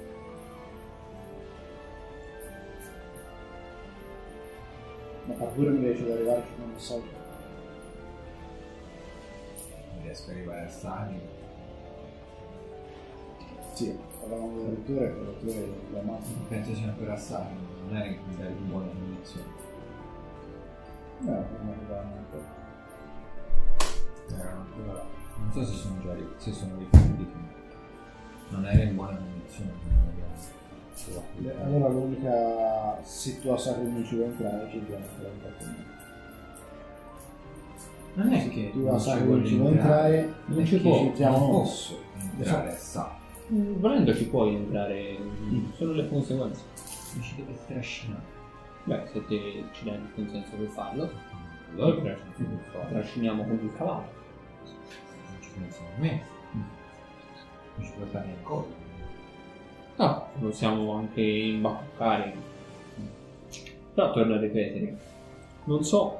Ma 5.24 5.44
pure 5.46 5.70
mi 5.70 5.78
riesce 5.80 6.04
ad 6.04 6.10
arrivarci 6.10 6.48
con 6.54 6.62
un 6.62 6.70
messaggio. 6.70 7.10
Non 9.92 10.02
riesco 10.02 10.30
ad 10.30 10.36
arrivare 10.36 10.64
a 10.64 10.68
Sani. 10.68 11.20
Sì, 13.72 13.98
parlavamo 14.20 14.62
del 14.62 14.76
rettore, 14.76 15.06
il 15.06 15.26
rettore 15.26 15.72
la 15.92 16.02
macchina. 16.02 16.38
Penso 16.46 16.74
sia 16.76 16.86
ancora 16.86 17.14
a 17.14 17.18
Sani, 17.18 17.56
non 17.88 17.96
è 17.96 18.06
in 18.06 18.46
in 18.46 18.68
buona 18.68 18.86
condizione. 18.86 19.48
No, 21.18 21.32
non 21.32 21.74
arrivavamo 21.76 22.14
ancora. 22.14 22.59
Erano 24.38 24.60
ancora. 24.60 25.04
Non 25.38 25.52
so 25.52 25.64
se 25.64 25.74
sono 25.74 26.00
già 26.02 26.14
ri- 26.14 26.28
se 26.36 26.52
sono 26.52 26.76
ripartiti. 26.78 27.26
Non 28.50 28.66
era 28.66 28.82
in 28.82 28.94
buona 28.96 29.16
condizione. 29.16 29.70
non 29.88 30.08
Beh, 31.38 31.62
Allora 31.62 31.88
l'unica 31.88 32.98
situazione 33.02 33.84
che 33.84 33.88
non 33.90 34.04
ci 34.04 34.16
vuoi 34.16 34.28
entrare 34.28 34.68
ci 34.70 34.78
dobbiamo 34.80 35.04
entrare 35.04 35.32
in 35.34 35.40
qualche 35.40 35.64
modo. 35.64 35.88
Non 38.12 38.32
è 38.32 38.48
che 38.50 38.70
Tu 38.72 38.78
non 38.82 38.92
la 38.92 38.98
ci 38.98 39.04
sai 39.04 39.18
che 39.18 39.24
non 39.24 39.44
ci 39.46 39.56
vuoi 39.56 39.72
entrare, 39.72 40.22
non 40.46 40.56
non 40.56 40.66
ci 40.66 40.78
può, 40.80 41.12
ci 41.14 41.22
non 41.22 41.50
posso 41.50 41.98
entrare 42.36 42.68
a 42.72 42.76
Sani. 42.76 43.12
Mm, 43.52 43.74
Volendo 43.80 44.14
ci 44.14 44.26
puoi 44.28 44.54
entrare, 44.56 45.16
sono 45.76 45.92
le 45.92 46.08
conseguenze. 46.08 46.62
Mi 47.14 47.22
ci 47.22 47.34
deve 47.36 47.58
trascinare. 47.66 48.22
Beh, 48.84 49.02
se 49.12 49.24
te 49.26 49.64
ci 49.72 49.84
dai 49.84 49.94
il 49.94 50.08
consenso 50.14 50.56
per 50.56 50.68
farlo, 50.68 51.10
Allora 51.76 52.16
trasciniamo 52.90 53.44
con 53.44 53.58
il 53.62 53.72
cavallo. 53.76 54.18
A 55.58 56.00
me. 56.00 56.22
Non 56.52 57.84
ci 57.84 57.92
puoi 57.96 58.08
fare 58.08 58.28
ancora. 58.36 58.66
No, 59.96 60.26
possiamo 60.38 60.92
anche 60.94 61.20
imbacuccare. 61.20 62.34
Però 63.94 64.12
torno 64.12 64.34
a 64.34 64.38
ripetere, 64.38 64.96
non 65.64 65.82
so 65.84 66.18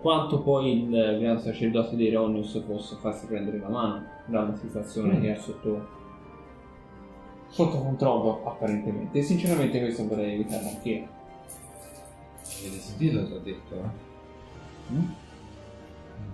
quanto 0.00 0.40
poi 0.40 0.82
il 0.84 1.18
gran 1.20 1.38
sacerdote 1.38 1.94
dei 1.94 2.10
Ronius 2.10 2.62
possa 2.66 2.96
farsi 2.96 3.26
prendere 3.26 3.58
la 3.58 3.68
mano 3.68 4.04
da 4.24 4.40
una 4.40 4.56
situazione 4.56 5.18
Mm. 5.18 5.20
che 5.20 5.32
è 5.34 5.38
sotto, 5.38 5.88
sotto 7.48 7.78
controllo 7.82 8.44
apparentemente. 8.46 9.18
E 9.18 9.22
sinceramente 9.22 9.78
questo 9.78 10.06
vorrei 10.08 10.34
evitare 10.34 10.68
anche 10.68 11.08
Avete 12.42 12.78
sentito 12.78 13.20
cosa 13.20 13.34
ho 13.34 13.38
detto? 13.38 13.74
Eh? 13.74 13.78
Non 14.88 15.14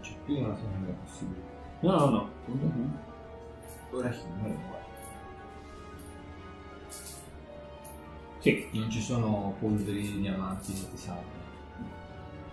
c'è 0.00 0.12
più 0.24 0.38
una 0.38 0.56
seconda 0.56 0.92
possibilità. 1.04 1.54
No, 1.86 1.92
no, 1.92 2.10
no. 2.10 2.28
Ora 3.92 4.08
chi 4.10 4.18
non 4.36 4.50
è 4.50 4.54
qua. 4.68 4.78
Sì, 8.40 8.66
Non 8.72 8.90
ci 8.90 9.00
sono 9.00 9.54
polveri, 9.60 10.20
diamanti 10.20 10.72
che 10.72 10.96
salvano. 10.96 11.44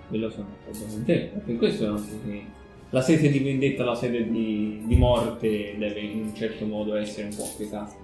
quello 0.08 0.30
sono 0.30 0.48
d'accordo 0.50 0.86
con 0.86 1.04
te. 1.04 1.32
Per 1.44 1.58
questo 1.58 1.84
è 1.86 1.88
anche 1.88 2.20
che 2.24 2.46
la 2.92 3.02
sete 3.02 3.30
di 3.30 3.40
vendetta, 3.40 3.84
la 3.84 3.96
sete 3.96 4.30
di, 4.30 4.84
di 4.86 4.96
morte 4.96 5.76
deve 5.80 6.00
in 6.00 6.26
un 6.26 6.36
certo 6.36 6.66
modo 6.66 6.96
essere 6.96 7.28
un 7.30 7.36
po' 7.36 7.44
acquietata. 7.46 7.96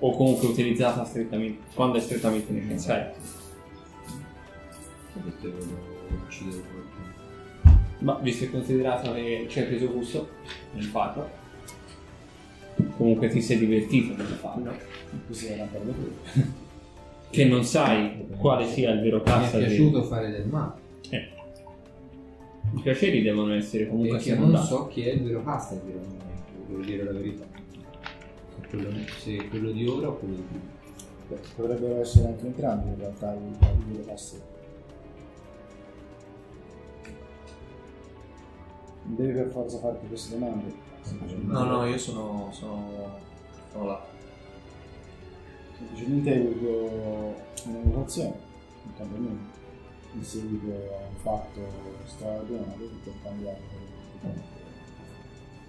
O 0.00 0.10
comunque 0.16 0.48
utilizzata 0.48 1.04
strettamente, 1.04 1.62
quando 1.74 1.98
è 1.98 2.00
strettamente 2.00 2.52
necessario. 2.52 3.12
Ho 5.16 5.20
detto 5.22 5.40
che 5.40 5.48
volevo 5.50 5.78
uccidere 6.24 6.62
qualcuno. 6.62 6.93
Ma 8.04 8.18
visto 8.20 8.44
e 8.44 8.50
considerato 8.50 9.14
che 9.14 9.46
ci 9.48 9.60
hai 9.60 9.66
preso 9.66 9.90
gusto 9.90 10.28
nel 10.72 10.84
farlo, 10.84 11.26
comunque 12.98 13.28
ti 13.28 13.40
sei 13.40 13.56
divertito 13.56 14.14
nel 14.14 14.26
farlo. 14.26 14.76
Così 15.26 15.46
era 15.46 15.64
per 15.64 15.80
lui. 15.82 16.12
che 17.30 17.44
non 17.46 17.64
sai 17.64 18.26
quale 18.36 18.66
sia 18.66 18.90
il 18.90 19.00
vero 19.00 19.16
Mi 19.16 19.22
è 19.22 19.26
cassa 19.26 19.56
piaciuto 19.56 20.02
fare 20.02 20.30
del 20.30 20.46
male. 20.46 20.72
Eh. 21.08 21.28
I 22.74 22.80
piaceri 22.82 23.22
devono 23.22 23.54
essere 23.54 23.88
comunque 23.88 24.18
Perché 24.18 24.34
non 24.34 24.54
so 24.58 24.86
chi 24.88 25.06
è 25.08 25.12
il 25.12 25.22
vero 25.22 25.42
casta 25.42 25.74
di 25.74 25.92
devo 26.66 26.82
dire 26.82 27.04
la 27.04 27.12
verità. 27.12 27.46
Se 28.60 28.66
quello, 28.68 28.90
se 29.18 29.48
quello 29.48 29.70
di 29.70 29.86
ora 29.86 30.08
o 30.08 30.18
quello 30.18 30.34
di 30.34 30.42
prima. 30.42 30.72
Beh, 31.28 31.40
Dovrebbero 31.56 32.00
essere 32.02 32.26
anche 32.26 32.44
entrambi 32.44 32.88
in 32.88 32.98
realtà 32.98 33.32
i 33.32 33.38
i 33.38 33.92
due 33.92 34.04
classi. 34.04 34.52
Devi 39.04 39.32
per 39.32 39.48
forza 39.48 39.78
farti 39.78 40.06
queste 40.06 40.38
domande. 40.38 40.72
No, 41.44 41.64
no, 41.64 41.86
io 41.86 41.98
sono, 41.98 42.48
sono, 42.52 43.18
sono 43.70 43.86
là. 43.86 44.04
Semplicemente 45.76 46.32
hai 46.32 46.40
avuto 46.40 47.34
un'evocazione, 47.66 48.38
un 48.84 48.96
cambiamento, 48.96 49.58
in 50.14 50.24
seguito 50.24 50.72
a 50.72 51.08
un 51.08 51.16
fatto 51.16 51.60
straordinario 52.06 52.88
che 52.88 53.02
ti 53.02 53.10
ha 53.10 53.22
cambiato 53.22 53.62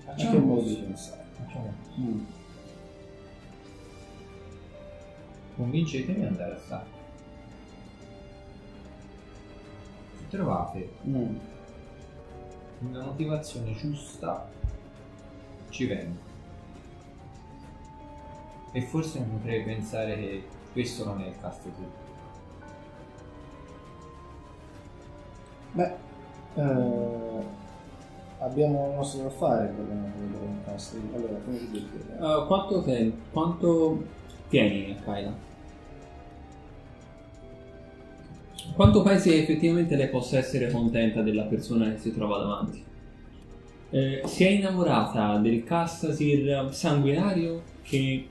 anche 0.05 0.37
il 0.37 0.43
modo 0.43 0.61
di 0.61 0.75
pensare. 0.75 1.23
Mm. 1.99 2.19
Convincetemi 5.55 6.25
ad 6.25 6.31
andare 6.31 6.55
a 6.55 6.59
Sacco. 6.59 6.93
Trovate 10.29 10.89
Mm. 11.07 11.35
Una 12.79 13.03
motivazione 13.03 13.73
giusta, 13.73 14.49
ci 15.69 15.85
vengo. 15.85 16.19
E 18.71 18.81
forse 18.81 19.19
non 19.19 19.37
potrei 19.37 19.63
pensare 19.63 20.15
che 20.15 20.47
questo 20.73 21.05
non 21.05 21.21
è 21.21 21.27
il 21.27 21.39
casto 21.39 21.69
tuo. 21.69 22.03
Beh, 25.71 25.93
eh, 26.55 27.43
abbiamo 28.39 28.89
il 28.89 28.95
nostro 28.95 29.23
da 29.23 29.29
fare 29.29 29.67
per 29.67 29.85
vedere 29.85 30.45
un 30.45 30.63
cast. 30.63 30.97
Allora, 31.13 31.37
come 31.43 31.57
ti 31.57 31.69
dico? 31.69 32.23
Uh, 32.23 32.47
quanto, 32.47 32.83
te- 32.83 33.13
quanto 33.31 34.03
tieni 34.49 34.91
a 34.97 35.03
Kyla? 35.03 35.33
Quanto 38.75 39.03
pensi 39.03 39.29
che 39.29 39.41
effettivamente 39.41 39.95
lei 39.95 40.09
possa 40.09 40.37
essere 40.37 40.69
contenta 40.69 41.21
della 41.21 41.43
persona 41.43 41.89
che 41.91 41.97
si 41.97 42.13
trova 42.13 42.39
davanti? 42.39 42.83
Eh, 43.89 44.21
si 44.25 44.43
è 44.43 44.49
innamorata 44.49 45.37
del 45.37 45.63
Cassasir 45.63 46.67
sanguinario 46.71 47.61
che 47.83 48.27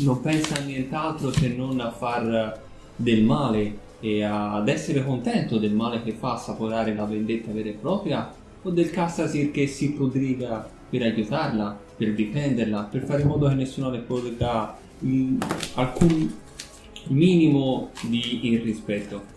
non 0.00 0.20
pensa 0.20 0.56
a 0.56 0.60
nient'altro 0.60 1.32
se 1.32 1.48
non 1.56 1.80
a 1.80 1.90
far 1.90 2.60
del 2.96 3.24
male 3.24 3.86
e 4.00 4.22
ad 4.22 4.68
essere 4.68 5.02
contento 5.02 5.56
del 5.56 5.72
male 5.72 6.02
che 6.02 6.12
fa 6.12 6.34
assaporare 6.34 6.94
la 6.94 7.06
vendetta 7.06 7.50
vera 7.50 7.70
e 7.70 7.78
propria 7.80 8.30
o 8.60 8.68
del 8.68 8.90
Cassasir 8.90 9.50
che 9.50 9.66
si 9.66 9.92
prodriga 9.94 10.68
per 10.90 11.00
aiutarla, 11.00 11.78
per 11.96 12.12
difenderla, 12.12 12.88
per 12.90 13.04
fare 13.04 13.22
in 13.22 13.28
modo 13.28 13.48
che 13.48 13.54
nessuno 13.54 13.88
le 13.88 14.00
porga 14.00 14.76
alcun 15.76 16.34
minimo 17.06 17.88
di 18.02 18.50
irrispetto. 18.50 19.36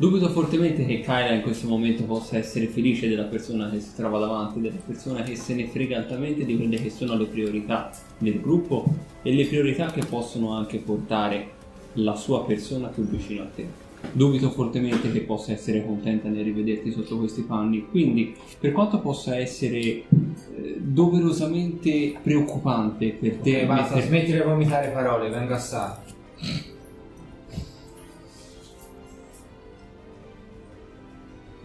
Dubito 0.00 0.28
fortemente 0.28 0.86
che 0.86 1.00
Kyla 1.00 1.32
in 1.32 1.42
questo 1.42 1.66
momento 1.66 2.04
possa 2.04 2.36
essere 2.36 2.68
felice 2.68 3.08
della 3.08 3.24
persona 3.24 3.68
che 3.68 3.80
si 3.80 3.96
trova 3.96 4.20
davanti, 4.20 4.60
della 4.60 4.76
persona 4.86 5.22
che 5.22 5.34
se 5.34 5.56
ne 5.56 5.66
frega 5.66 5.96
altamente 5.96 6.44
di 6.44 6.56
quelle 6.56 6.76
che 6.76 6.88
sono 6.88 7.16
le 7.16 7.24
priorità 7.24 7.90
del 8.16 8.40
gruppo 8.40 8.84
e 9.22 9.32
le 9.32 9.44
priorità 9.46 9.90
che 9.90 10.04
possono 10.08 10.52
anche 10.52 10.78
portare 10.78 11.48
la 11.94 12.14
sua 12.14 12.44
persona 12.44 12.86
più 12.86 13.08
vicino 13.08 13.42
a 13.42 13.46
te. 13.52 13.66
Dubito 14.12 14.50
fortemente 14.50 15.10
che 15.10 15.22
possa 15.22 15.50
essere 15.50 15.84
contenta 15.84 16.28
nel 16.28 16.44
rivederti 16.44 16.92
sotto 16.92 17.18
questi 17.18 17.42
panni, 17.42 17.88
quindi 17.90 18.36
per 18.60 18.70
quanto 18.70 19.00
possa 19.00 19.36
essere 19.36 19.80
eh, 19.80 20.04
doverosamente 20.76 22.14
preoccupante 22.22 23.16
per 23.18 23.38
te 23.38 23.62
Ok, 23.62 23.66
basta, 23.66 23.94
mettere- 23.96 24.06
smetti 24.06 24.32
di 24.32 24.38
vomitare 24.38 24.90
parole, 24.90 25.28
vengo 25.28 25.54
a 25.54 25.58
Sacco. 25.58 26.06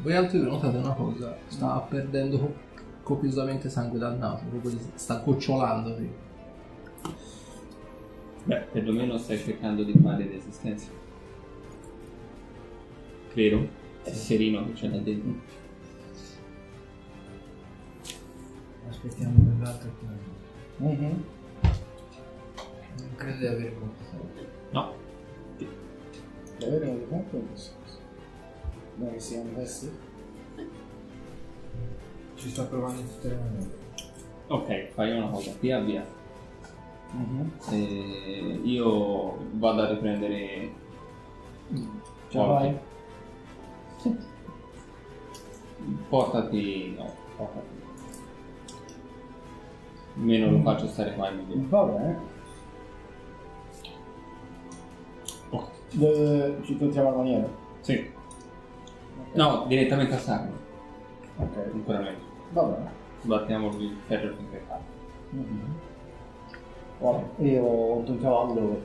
Voi 0.04 0.16
altri 0.16 0.40
notate 0.42 0.78
una 0.78 0.94
cosa, 0.94 1.38
sta 1.48 1.80
perdendo 1.80 2.38
co- 2.38 2.54
copiosamente 3.04 3.70
sangue 3.70 3.98
dal 4.00 4.18
naso, 4.18 4.44
proprio 4.50 4.78
sta 4.96 5.20
gocciolando. 5.24 5.96
sì. 5.98 6.10
Beh, 8.46 8.60
perlomeno 8.72 9.18
stai 9.18 9.38
cercando 9.40 9.84
di 9.84 9.94
fare 10.02 10.28
resistenza. 10.28 10.90
Credo. 13.32 13.82
È 14.04 14.12
serino 14.12 14.66
che 14.66 14.74
c'è 14.74 14.90
là 14.90 14.98
dentro. 14.98 15.34
Aspettiamo 18.90 19.34
per 19.40 19.66
l'altro 19.66 19.90
che 20.00 20.84
Mhm. 20.84 21.24
non 23.00 23.16
credo 23.16 23.38
di 23.38 23.46
avere 23.46 23.76
molto 23.80 24.04
tempo. 24.12 24.50
No. 24.72 24.94
Davvero 26.60 26.86
non 26.86 27.08
tempo 27.08 27.38
in 27.38 27.48
questo 27.48 27.72
che 29.12 29.20
siamo 29.20 29.50
messi? 29.56 29.92
Ci 32.36 32.50
sto 32.50 32.68
provando 32.68 33.02
in 33.02 33.08
tutte 33.08 33.28
le 33.30 33.36
maniere. 33.36 33.82
Ok, 34.48 34.90
fai 34.94 35.18
una 35.18 35.30
cosa, 35.30 35.52
ti 35.60 35.72
avvia. 35.72 36.06
Mhm. 37.12 37.52
E 37.72 38.60
io 38.64 39.38
vado 39.54 39.82
a 39.82 39.90
riprendere. 39.90 40.72
La 42.32 42.44
Porti. 42.44 42.78
fai? 44.02 44.18
Portati. 46.10 46.96
No, 46.98 47.14
portati. 47.38 47.82
Almeno 50.16 50.52
lo 50.52 50.62
faccio 50.62 50.88
stare 50.88 51.14
qua 51.16 51.30
in 51.30 51.38
meglio. 51.38 51.68
Va 51.70 51.84
bene. 51.86 52.32
Ci 56.64 56.78
contiamo 56.78 57.12
la 57.12 57.16
maniera? 57.18 57.48
Sì. 57.82 58.13
No, 59.34 59.66
direttamente 59.68 60.14
a 60.14 60.20
Sacro. 60.20 60.54
Ok. 61.38 61.72
Sicuramente. 61.72 62.22
Va 62.52 62.64
bene. 62.64 62.92
Battiamo 63.24 63.70
il 63.78 63.96
ferro 64.08 64.36
finché 64.36 64.64
fa. 64.68 64.80
Mhm. 65.30 65.76
Guarda, 67.00 67.44
io 67.44 67.64
ho 67.64 67.98
un 67.98 68.22
cavallo. 68.22 68.82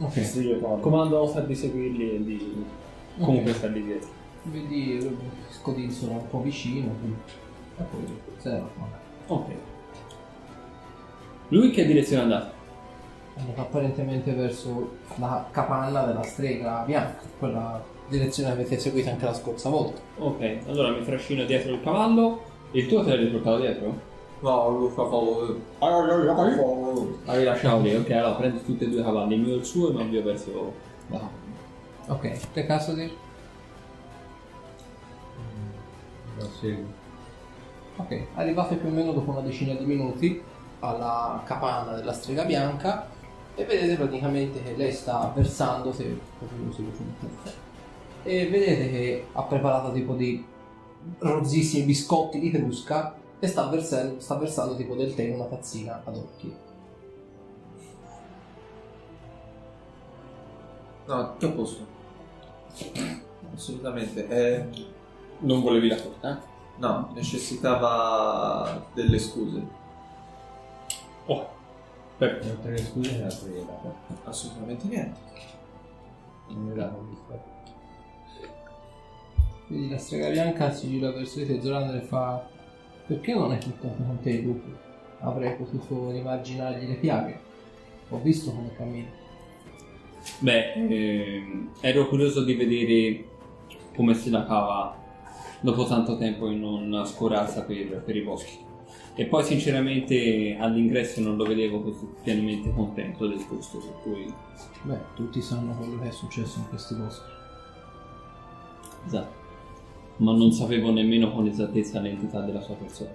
Ok. 0.00 0.12
Sì. 0.24 0.58
Comando 0.80 1.32
a 1.32 1.40
di 1.40 1.54
seguirli 1.54 2.14
e 2.14 2.24
di 2.24 2.64
comunque 3.18 3.52
starli 3.52 3.84
dietro. 3.84 4.08
Vedi 4.44 4.98
eh, 4.98 5.16
scodinzola 5.50 6.12
un 6.12 6.28
po' 6.28 6.40
vicino, 6.40 6.90
e 7.78 7.82
poi 7.82 8.04
va. 8.42 8.66
Ok. 9.26 9.46
Lui 11.48 11.70
che 11.70 11.86
direzione 11.86 12.20
è 12.20 12.24
andato? 12.24 12.52
Andiamo 13.36 13.62
apparentemente 13.62 14.32
verso 14.32 14.96
la 15.16 15.46
capanna 15.50 16.04
della 16.04 16.22
strega 16.22 16.82
bianca, 16.84 17.20
quella 17.38 17.82
direzione 18.08 18.50
che 18.50 18.60
avete 18.60 18.78
seguito 18.78 19.10
anche 19.10 19.24
la 19.24 19.34
scorsa 19.34 19.68
volta. 19.68 20.00
Ok, 20.18 20.58
allora 20.66 20.90
mi 20.90 21.04
trascino 21.04 21.44
dietro 21.44 21.72
il 21.72 21.82
cavallo. 21.82 22.42
Il 22.72 22.86
tuo 22.86 23.04
te 23.04 23.10
l'hai 23.10 23.24
riportato 23.24 23.60
dietro? 23.60 24.12
No, 24.40 24.68
lui 24.68 24.90
fa 24.90 25.04
favore. 25.06 25.54
Avevi 27.24 27.44
lasciato 27.44 27.80
lì, 27.80 27.94
ok, 27.94 28.10
allora 28.10 28.34
prendo 28.34 28.60
tutti 28.60 28.84
e 28.84 28.88
due 28.88 29.00
i 29.00 29.02
cavalli, 29.02 29.34
il 29.34 29.40
mio 29.40 29.54
e 29.54 29.58
il 29.58 29.64
suo 29.64 29.90
e 29.90 29.92
mi 29.94 30.02
avvio 30.02 30.22
verso 30.22 30.72
la 31.08 31.18
capanna. 31.18 31.42
Ok, 32.08 32.52
che 32.52 32.66
cazzo 32.66 32.92
di? 32.92 33.10
Lo 36.36 36.48
seguo. 36.60 36.84
Ok, 37.96 38.26
arrivate 38.34 38.74
più 38.74 38.88
o 38.88 38.92
meno 38.92 39.12
dopo 39.12 39.30
una 39.30 39.40
decina 39.40 39.72
di 39.74 39.84
minuti 39.84 40.42
alla 40.80 41.40
capanna 41.44 41.94
della 41.94 42.12
strega 42.12 42.44
bianca 42.44 43.08
e 43.54 43.64
vedete 43.64 43.94
praticamente 43.94 44.62
che 44.62 44.74
lei 44.76 44.92
sta 44.92 45.32
versando, 45.34 45.92
se 45.92 46.18
così 46.38 46.54
lo 46.64 46.72
sentite, 46.72 47.63
e 48.24 48.48
vedete 48.48 48.90
che 48.90 49.26
ha 49.32 49.42
preparato 49.44 49.92
tipo 49.92 50.14
di 50.14 50.44
rozzissimi 51.18 51.84
biscotti 51.84 52.40
di 52.40 52.50
crusca 52.50 53.14
e 53.38 53.46
sta, 53.46 53.68
versen- 53.68 54.18
sta 54.20 54.36
versando 54.36 54.74
tipo 54.76 54.94
del 54.94 55.14
tè 55.14 55.22
in 55.24 55.34
una 55.34 55.44
tazzina 55.44 56.02
ad 56.04 56.16
occhi. 56.16 56.54
No, 61.06 61.32
tutto 61.32 61.46
a 61.46 61.50
posto. 61.50 61.86
Assolutamente. 63.54 64.26
Eh, 64.28 64.68
Non 65.40 65.60
volevi 65.60 65.88
la 65.88 65.96
torta? 65.96 66.38
eh? 66.40 66.52
no, 66.76 67.10
necessitava 67.14 68.86
delle 68.94 69.18
scuse. 69.18 69.62
Oh, 71.26 71.46
perfetto. 72.16 72.46
E 72.46 72.50
oltre 72.50 72.70
le 72.72 72.78
scuse 72.84 73.18
la 73.20 73.34
preghiera. 73.34 73.78
Assolutamente 74.24 74.86
niente. 74.86 75.20
Non 76.48 76.62
mi 76.64 76.74
dato 76.74 76.96
un 76.98 77.10
biscotto. 77.10 77.53
Vedi 79.66 79.88
la 79.88 79.98
strega 79.98 80.30
bianca 80.30 80.70
si 80.70 80.88
gira 80.88 81.10
verso 81.10 81.38
di 81.38 81.46
te 81.46 81.60
Zorander 81.60 81.96
e 81.96 82.00
fa 82.00 82.46
perché 83.06 83.34
non 83.34 83.50
hai 83.50 83.58
portato 83.58 84.02
con 84.02 84.18
te 84.20 84.30
i 84.30 84.42
lupi? 84.42 84.72
Avrei 85.20 85.56
potuto 85.56 86.10
rimarginargli 86.10 86.86
le 86.86 86.94
piaghe. 86.94 87.40
Ho 88.10 88.20
visto 88.20 88.50
come 88.50 88.74
cammina. 88.76 89.08
Beh, 90.38 90.72
ehm, 90.72 91.70
ero 91.80 92.08
curioso 92.08 92.44
di 92.44 92.54
vedere 92.54 93.24
come 93.94 94.14
se 94.14 94.30
la 94.30 94.44
cava 94.44 95.02
dopo 95.60 95.84
tanto 95.86 96.16
tempo 96.16 96.48
in 96.48 96.62
una 96.62 97.04
scorazza 97.04 97.62
per, 97.62 98.02
per 98.02 98.16
i 98.16 98.22
boschi. 98.22 98.58
E 99.14 99.26
poi 99.26 99.44
sinceramente 99.44 100.56
all'ingresso 100.58 101.20
non 101.20 101.36
lo 101.36 101.44
vedevo 101.44 101.82
così 101.82 102.06
pienamente 102.22 102.72
contento 102.72 103.26
del 103.26 103.44
posto, 103.48 103.78
per 103.78 104.00
cui... 104.02 104.34
Beh, 104.82 104.98
tutti 105.14 105.40
sanno 105.40 105.74
quello 105.76 106.00
che 106.00 106.08
è 106.08 106.12
successo 106.12 106.58
in 106.58 106.68
questi 106.68 106.94
boschi. 106.94 107.30
Esatto. 109.06 109.43
Ma 110.16 110.32
non 110.32 110.52
sapevo 110.52 110.92
nemmeno 110.92 111.32
con 111.32 111.46
esattezza 111.46 112.00
l'entità 112.00 112.40
della 112.40 112.60
sua 112.60 112.74
persona. 112.74 113.10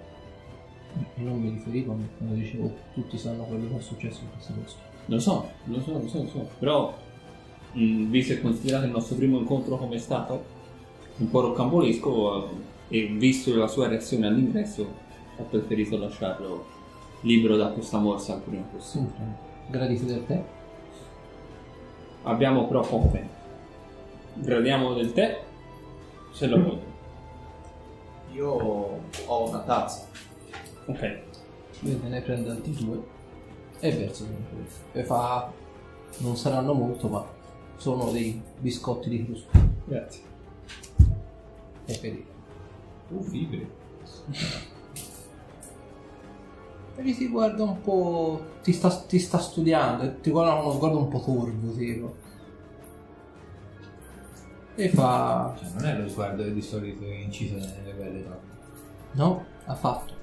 E 1.16 1.22
non 1.22 1.40
mi 1.40 1.50
riferivo 1.50 1.94
a 1.94 1.96
me, 1.96 2.10
quando 2.18 2.36
dicevo 2.36 2.74
tutti 2.94 3.18
sanno 3.18 3.44
quello 3.44 3.70
che 3.70 3.78
è 3.78 3.82
successo 3.82 4.22
in 4.24 4.32
questi 4.32 4.54
boschi. 4.54 4.80
Lo 5.06 5.20
so, 5.20 5.50
lo 5.66 5.82
so, 5.82 5.92
lo 5.94 6.08
so, 6.08 6.22
lo 6.24 6.28
so. 6.28 6.48
Però, 6.60 6.98
mh, 7.74 8.10
visto 8.10 8.34
e 8.34 8.42
considerato 8.42 8.86
il 8.86 8.92
nostro 8.92 9.16
primo 9.16 9.38
incontro 9.38 9.78
come 9.78 9.96
è 9.96 10.00
stato, 10.00 10.44
un 11.18 11.30
po' 11.30 11.42
roccambolesco, 11.42 12.50
eh, 12.90 12.98
e 12.98 13.06
visto 13.06 13.56
la 13.56 13.68
sua 13.68 13.88
reazione 13.88 14.28
all'ingresso, 14.28 14.88
ho 15.38 15.44
preferito 15.44 15.98
lasciarlo 15.98 16.66
libero 17.22 17.56
da 17.56 17.68
questa 17.68 17.98
morsa 17.98 18.34
al 18.34 18.42
prima 18.42 18.64
possibile. 18.64 19.48
Gradito 19.70 20.06
del 20.06 20.26
tè? 20.26 20.44
Abbiamo 22.24 22.68
però 22.68 22.82
poco 22.82 23.10
tempo. 23.12 23.34
Gradiamo 24.36 24.94
del 24.94 25.14
tè, 25.14 25.42
se 26.32 26.48
lo 26.48 26.60
vuoi. 26.60 26.89
Io 28.40 29.02
ho 29.26 29.50
una 29.50 29.60
tazza. 29.60 30.08
Ok. 30.86 31.20
Lui 31.82 32.00
te 32.00 32.08
ne 32.08 32.22
prende 32.22 32.52
altri 32.52 32.74
due 32.74 33.04
e 33.80 33.92
verso. 33.92 34.26
E 34.94 35.04
fa... 35.04 35.52
non 36.20 36.38
saranno 36.38 36.74
molto, 36.74 37.10
ma 37.10 37.26
sono 37.76 38.12
dei 38.12 38.42
biscotti 38.60 39.10
di 39.10 39.26
crusco. 39.26 39.50
Grazie. 39.84 40.22
E 41.84 42.00
vedi. 42.02 42.26
Tu 43.10 43.22
fibri. 43.24 43.70
E 46.96 47.02
lui 47.02 47.16
ti 47.16 47.28
guarda 47.28 47.64
un 47.64 47.82
po'. 47.82 48.42
ti 48.64 48.72
sta, 48.72 48.90
ti 48.90 49.20
sta 49.20 49.38
studiando 49.38 50.04
e 50.04 50.22
ti 50.22 50.32
guarda 50.32 50.54
con 50.54 50.64
uno 50.64 50.74
sguardo 50.76 50.98
un 50.98 51.08
po' 51.10 51.20
torvo, 51.20 51.74
tipo. 51.74 52.16
E 54.80 54.88
fa. 54.88 55.54
Cioè, 55.60 55.68
non 55.74 55.86
è 55.86 55.98
lo 55.98 56.08
sguardo 56.08 56.42
che 56.42 56.54
di 56.54 56.62
solito 56.62 57.04
è 57.04 57.14
inciso 57.14 57.56
nelle 57.56 57.92
belle 57.98 58.24
donne. 58.24 58.58
No, 59.12 59.46
ha 59.66 59.76
fatto. 59.76 60.14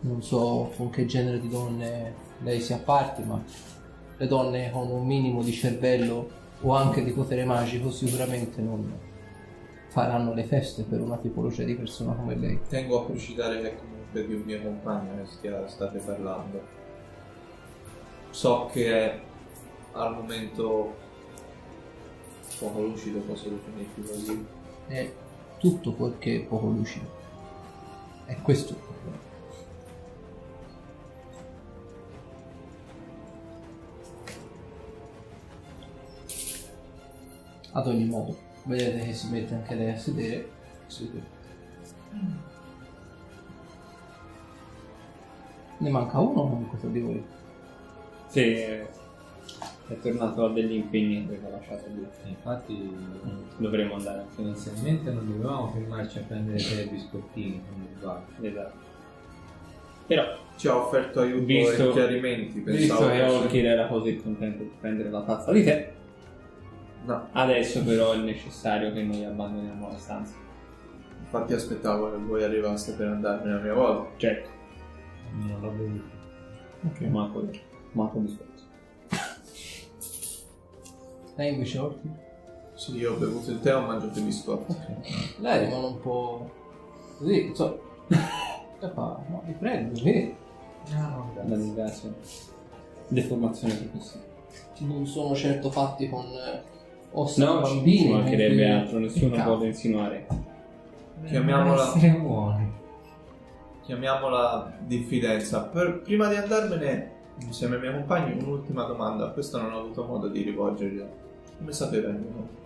Non 0.00 0.20
so 0.20 0.72
con 0.76 0.90
che 0.90 1.06
genere 1.06 1.38
di 1.38 1.48
donne 1.48 2.12
lei 2.42 2.60
sia 2.60 2.78
parti, 2.78 3.22
ma 3.22 3.40
le 4.16 4.26
donne 4.26 4.72
con 4.72 4.90
un 4.90 5.06
minimo 5.06 5.44
di 5.44 5.52
cervello 5.52 6.28
o 6.60 6.74
anche 6.74 7.04
di 7.04 7.12
potere 7.12 7.44
magico 7.44 7.92
sicuramente 7.92 8.60
non 8.60 8.98
faranno 9.86 10.34
le 10.34 10.42
feste 10.42 10.82
per 10.82 11.00
una 11.00 11.18
tipologia 11.18 11.62
di 11.62 11.76
persona 11.76 12.14
come 12.14 12.34
lei. 12.34 12.58
Tengo 12.68 13.02
a 13.02 13.04
precisare 13.04 13.60
che 13.60 13.76
comunque 13.76 14.26
di 14.26 14.34
un 14.34 14.42
mio 14.42 14.60
compagno 14.60 15.22
che 15.22 15.26
stia- 15.26 15.68
state 15.68 15.98
parlando. 15.98 16.60
So 18.30 18.68
che 18.72 18.92
è 18.92 19.20
al 19.92 20.14
momento 20.14 21.04
poco 22.58 22.80
lucido, 22.82 23.20
posso 23.20 23.48
definirti 23.48 24.02
così. 24.02 24.46
È 24.86 25.12
tutto 25.58 25.92
quel 25.92 26.18
che 26.18 26.36
è 26.36 26.40
poco 26.40 26.66
lucido. 26.68 27.06
È 28.24 28.36
questo 28.42 28.72
il 28.72 28.78
problema. 28.78 29.24
Ad 37.72 37.86
ogni 37.88 38.04
modo, 38.06 38.36
vedete 38.64 39.04
che 39.04 39.12
si 39.12 39.28
mette 39.28 39.54
anche 39.54 39.74
lei 39.74 39.90
a 39.90 39.98
sedere. 39.98 40.50
Sì. 40.86 41.10
Ne 45.78 45.90
manca 45.90 46.18
uno 46.18 46.48
comunque 46.48 46.78
tra 46.78 46.88
di 46.88 47.00
voi. 47.00 47.24
Sì, 48.28 48.40
eh, 48.40 48.88
è 49.88 49.98
tornato 50.00 50.44
a 50.44 50.52
degli 50.52 50.72
impegni 50.74 51.26
che 51.26 51.34
aveva 51.34 51.56
lasciato 51.56 51.84
lì. 51.94 52.06
E 52.24 52.28
infatti 52.28 52.94
Dovremmo 53.58 53.94
andare. 53.94 54.24
inizialmente 54.36 55.10
non 55.12 55.26
dovevamo 55.30 55.68
fermarci 55.72 56.18
a 56.18 56.22
prendere 56.22 56.58
tre 56.58 56.86
biscottini, 56.90 57.62
mi 57.76 57.86
sbaglio. 57.98 58.24
Esatto. 58.40 58.84
Però, 60.06 60.24
Ci 60.56 60.68
ha 60.68 60.76
offerto 60.76 61.20
aiuto 61.20 61.44
Visto- 61.44 61.88
e 61.90 61.92
chiarimenti. 61.92 62.60
visto 62.60 62.70
Pensavo 62.96 63.10
che 63.10 63.22
Orkir 63.22 63.66
era 63.66 63.86
così 63.88 64.16
contento 64.22 64.62
di 64.62 64.70
prendere 64.80 65.10
la 65.10 65.22
tazza 65.22 65.52
di 65.52 65.64
tè, 65.64 65.92
No, 67.06 67.28
adesso 67.32 67.84
però 67.84 68.12
è 68.14 68.16
necessario 68.18 68.92
che 68.92 69.02
noi 69.02 69.24
abbandoniamo 69.24 69.88
la 69.88 69.96
stanza. 69.96 70.34
infatti 71.20 71.52
aspettavo 71.54 72.10
che 72.10 72.16
voi 72.18 72.42
arrivaste 72.44 72.92
per 72.92 73.08
andarmene 73.08 73.58
a 73.58 73.60
mia 73.62 73.74
volta. 73.74 74.10
Certo. 74.16 74.48
Non 75.40 75.60
l'ho 75.60 75.70
bevuto. 75.70 76.04
Ok. 76.86 77.00
Marco, 77.02 77.48
Marco 77.92 78.18
biscotto. 78.20 78.55
Lei 81.36 81.52
invece 81.52 81.78
Orti? 81.78 82.10
Sì, 82.74 82.96
io 82.96 83.14
ho 83.14 83.16
bevuto 83.16 83.50
il 83.50 83.60
tè 83.60 83.70
e 83.70 83.72
ho 83.74 83.80
mangiato 83.86 84.18
i 84.18 84.22
biscotti. 84.22 84.74
Lei 85.38 85.64
rimane 85.66 85.86
un 85.86 86.00
po' 86.00 86.50
così, 87.18 87.52
so. 87.54 87.80
E 88.78 88.90
fa, 88.90 89.18
no, 89.30 89.42
vi 89.46 89.52
prego, 89.52 89.88
vedi? 90.02 90.36
No, 90.94 91.32
La 91.34 91.56
ringrazio. 91.56 92.14
Deformazione 93.08 93.72
professionale. 93.74 94.30
Non 94.80 95.06
sono 95.06 95.34
certo 95.34 95.70
fatti 95.70 96.10
con 96.10 96.26
eh, 96.26 96.62
ossa 97.12 97.42
No, 97.42 97.60
bambini. 97.62 98.10
mancherebbe 98.12 98.54
neanche- 98.56 98.84
altro, 98.84 98.98
nessuno 98.98 99.42
può 99.42 99.64
insinuare. 99.64 100.26
Chiamiamola- 101.24 101.82
essere 101.96 102.10
buoni. 102.18 102.70
Chiamiamola 103.84 104.76
diffidenza. 104.80 105.62
Per- 105.62 106.00
prima 106.02 106.28
di 106.28 106.34
andarmene 106.36 107.12
insieme 107.40 107.76
ai 107.76 107.80
miei 107.80 107.94
compagni, 107.94 108.40
un'ultima 108.40 108.84
domanda. 108.84 109.26
A 109.26 109.30
questo 109.30 109.60
non 109.60 109.72
ho 109.72 109.80
avuto 109.80 110.04
modo 110.04 110.28
di 110.28 110.42
rivolgergliela. 110.42 111.08
Come 111.58 111.72
sapeva 111.72 112.08
il 112.08 112.16
mio 112.16 112.30
nome? 112.30 112.64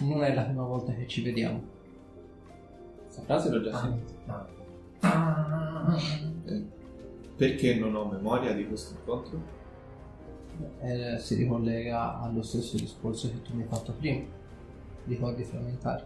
Non 0.00 0.24
è 0.24 0.34
la 0.34 0.42
prima 0.42 0.64
volta 0.64 0.92
che 0.92 1.06
ci 1.06 1.22
vediamo. 1.22 1.62
Questa 3.02 3.22
frase 3.22 3.50
l'ho 3.50 3.62
già 3.62 3.76
sentita. 3.76 4.48
Eh, 6.46 6.64
Perché 7.36 7.74
non 7.76 7.94
ho 7.94 8.06
memoria 8.06 8.52
di 8.52 8.66
questo 8.66 8.94
incontro? 8.94 9.60
Eh, 10.80 11.18
si 11.18 11.34
ricollega 11.34 12.20
allo 12.20 12.42
stesso 12.42 12.76
discorso 12.76 13.30
che 13.30 13.42
tu 13.42 13.54
mi 13.54 13.62
hai 13.62 13.68
fatto 13.68 13.92
prima. 13.92 14.24
Ricordi 15.04 15.44
frammentari. 15.44 16.04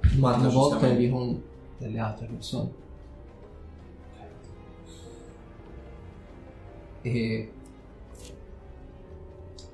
Ci 0.00 0.18
volta 0.18 0.88
eri 0.88 1.10
con 1.10 1.42
delle 1.82 1.98
altre 1.98 2.26
persone. 2.26 2.70
E 7.02 7.52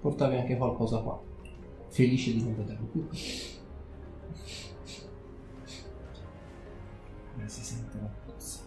portavi 0.01 0.37
anche 0.37 0.57
qualcosa 0.57 0.99
qua. 1.01 1.21
Felice 1.89 2.33
di 2.33 2.43
non 2.43 2.57
vederlo 2.57 2.87
più. 2.87 3.07
Come 7.33 7.49
si 7.49 7.63
sente 7.63 7.97
una 7.99 8.15
puzza. 8.25 8.61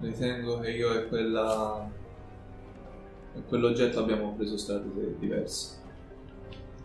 Ritengo 0.00 0.58
che 0.60 0.70
io 0.70 0.98
e 0.98 1.08
quella. 1.08 1.90
e 3.34 3.42
quell'oggetto 3.44 4.00
abbiamo 4.00 4.34
preso 4.34 4.56
strade 4.56 5.18
diverse. 5.18 5.84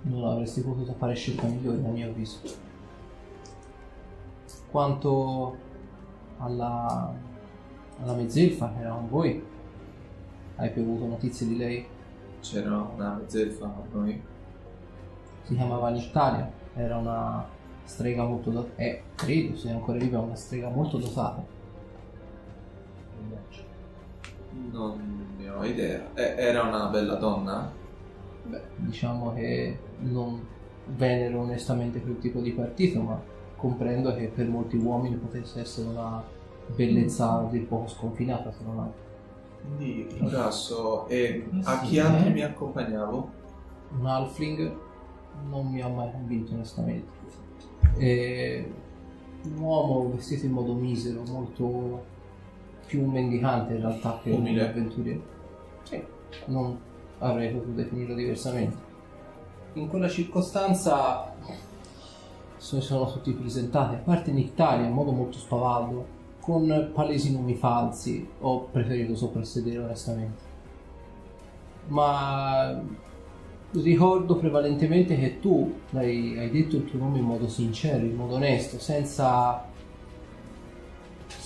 Non 0.04 0.24
avresti 0.24 0.62
potuto 0.62 0.94
fare 0.94 1.14
scelta 1.14 1.48
migliore 1.48 1.78
a 1.86 1.90
mio 1.90 2.10
avviso. 2.10 2.40
Quanto 4.70 5.56
alla, 6.38 7.14
alla 8.02 8.14
mezzelfa 8.14 8.72
che 8.74 8.80
era 8.80 8.92
con 8.92 9.10
voi, 9.10 9.44
hai 10.56 10.72
più 10.72 10.82
avuto 10.82 11.06
notizie 11.06 11.48
di 11.48 11.58
lei? 11.58 11.86
C'era 12.40 12.78
una 12.78 13.16
mezzelfa 13.16 13.68
con 13.68 13.88
noi. 13.92 14.22
Si 15.44 15.56
chiamava 15.56 15.90
Nittalia, 15.90 16.52
era 16.74 16.98
una 16.98 17.46
strega 17.84 18.24
molto 18.24 18.50
dotata, 18.50 18.82
eh, 18.82 19.04
credo 19.16 19.56
sia 19.56 19.74
ancora 19.74 19.98
viva, 20.00 20.20
una 20.20 20.36
strega 20.36 20.70
molto 20.70 20.98
dotata. 20.98 21.44
Non 24.72 25.36
ne 25.38 25.50
ho 25.50 25.64
idea. 25.64 26.14
Eh, 26.14 26.36
era 26.38 26.64
una 26.64 26.88
bella 26.88 27.16
donna? 27.16 27.81
Beh, 28.44 28.62
diciamo 28.76 29.34
che 29.34 29.78
non 30.00 30.46
venero 30.96 31.42
onestamente 31.42 32.02
quel 32.02 32.20
tipo 32.20 32.40
di 32.40 32.52
partito, 32.52 33.02
ma 33.02 33.22
comprendo 33.56 34.14
che 34.16 34.32
per 34.34 34.48
molti 34.48 34.76
uomini 34.78 35.16
potesse 35.16 35.62
essere 35.62 35.88
una 35.88 36.24
bellezza 36.76 37.40
a 37.40 37.44
dir 37.44 37.66
poco 37.68 37.88
sconfinata, 37.88 38.52
se 38.52 38.64
non 38.64 38.80
altro. 38.80 39.10
Quindi 39.62 40.08
ora 40.22 40.50
so. 40.50 41.08
E 41.08 41.48
a 41.64 41.80
sì, 41.80 41.86
chi 41.86 42.00
altri 42.00 42.30
eh? 42.30 42.34
mi 42.34 42.42
accompagnavo? 42.42 43.30
Un 44.00 44.06
halfling 44.06 44.78
non 45.50 45.68
mi 45.68 45.82
ha 45.82 45.88
mai 45.88 46.12
convinto 46.12 46.54
onestamente. 46.54 47.20
E 47.98 48.72
un 49.44 49.60
uomo 49.60 50.10
vestito 50.10 50.46
in 50.46 50.52
modo 50.52 50.74
misero, 50.74 51.24
molto 51.28 52.04
più 52.86 53.04
un 53.04 53.12
mendicante 53.12 53.74
in 53.74 53.82
realtà 53.82 54.20
che 54.22 54.32
un 54.32 54.46
avventuriero. 54.48 55.22
Sì, 55.84 56.04
non 56.46 56.78
avrei 57.22 57.52
potuto 57.52 57.72
definirlo 57.72 58.14
diversamente. 58.14 58.90
In 59.74 59.88
quella 59.88 60.10
circostanza 60.10 61.34
si 62.58 62.82
sono 62.82 63.12
tutti 63.12 63.32
presentati, 63.32 63.96
a 63.96 64.00
parte 64.00 64.30
in 64.30 64.38
Italia 64.38 64.86
in 64.86 64.94
modo 64.94 65.12
molto 65.12 65.38
spavaldo, 65.38 66.20
con 66.42 66.92
palesi 66.94 67.32
nomi 67.32 67.56
falsi. 67.56 68.28
Ho 68.42 68.66
preferito 68.72 69.16
soprassedere 69.16 69.78
onestamente. 69.78 70.50
Ma 71.88 72.82
ricordo 73.72 74.36
prevalentemente 74.36 75.18
che 75.18 75.40
tu 75.40 75.80
hai, 75.94 76.38
hai 76.38 76.50
detto 76.50 76.76
il 76.76 76.86
tuo 76.86 77.00
nome 77.00 77.20
in 77.20 77.26
modo 77.26 77.48
sincero, 77.48 78.06
in 78.06 78.16
modo 78.16 78.36
onesto, 78.36 78.80
senza, 78.80 79.66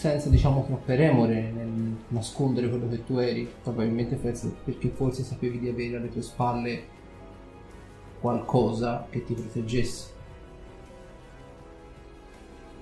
senza 0.06 0.30
diciamo 0.30 0.64
troppe 0.64 0.96
remore 0.96 1.50
nel 1.50 1.96
nascondere 2.10 2.70
quello 2.70 2.88
che 2.88 3.04
tu 3.04 3.18
eri, 3.18 3.52
probabilmente 3.64 4.16
perché 4.16 4.90
forse 4.90 5.24
sapevi 5.24 5.58
di 5.58 5.68
avere 5.68 5.98
alle 5.98 6.10
tue 6.10 6.22
spalle 6.22 6.84
qualcosa 8.20 9.08
che 9.10 9.24
ti 9.24 9.34
proteggesse. 9.34 10.14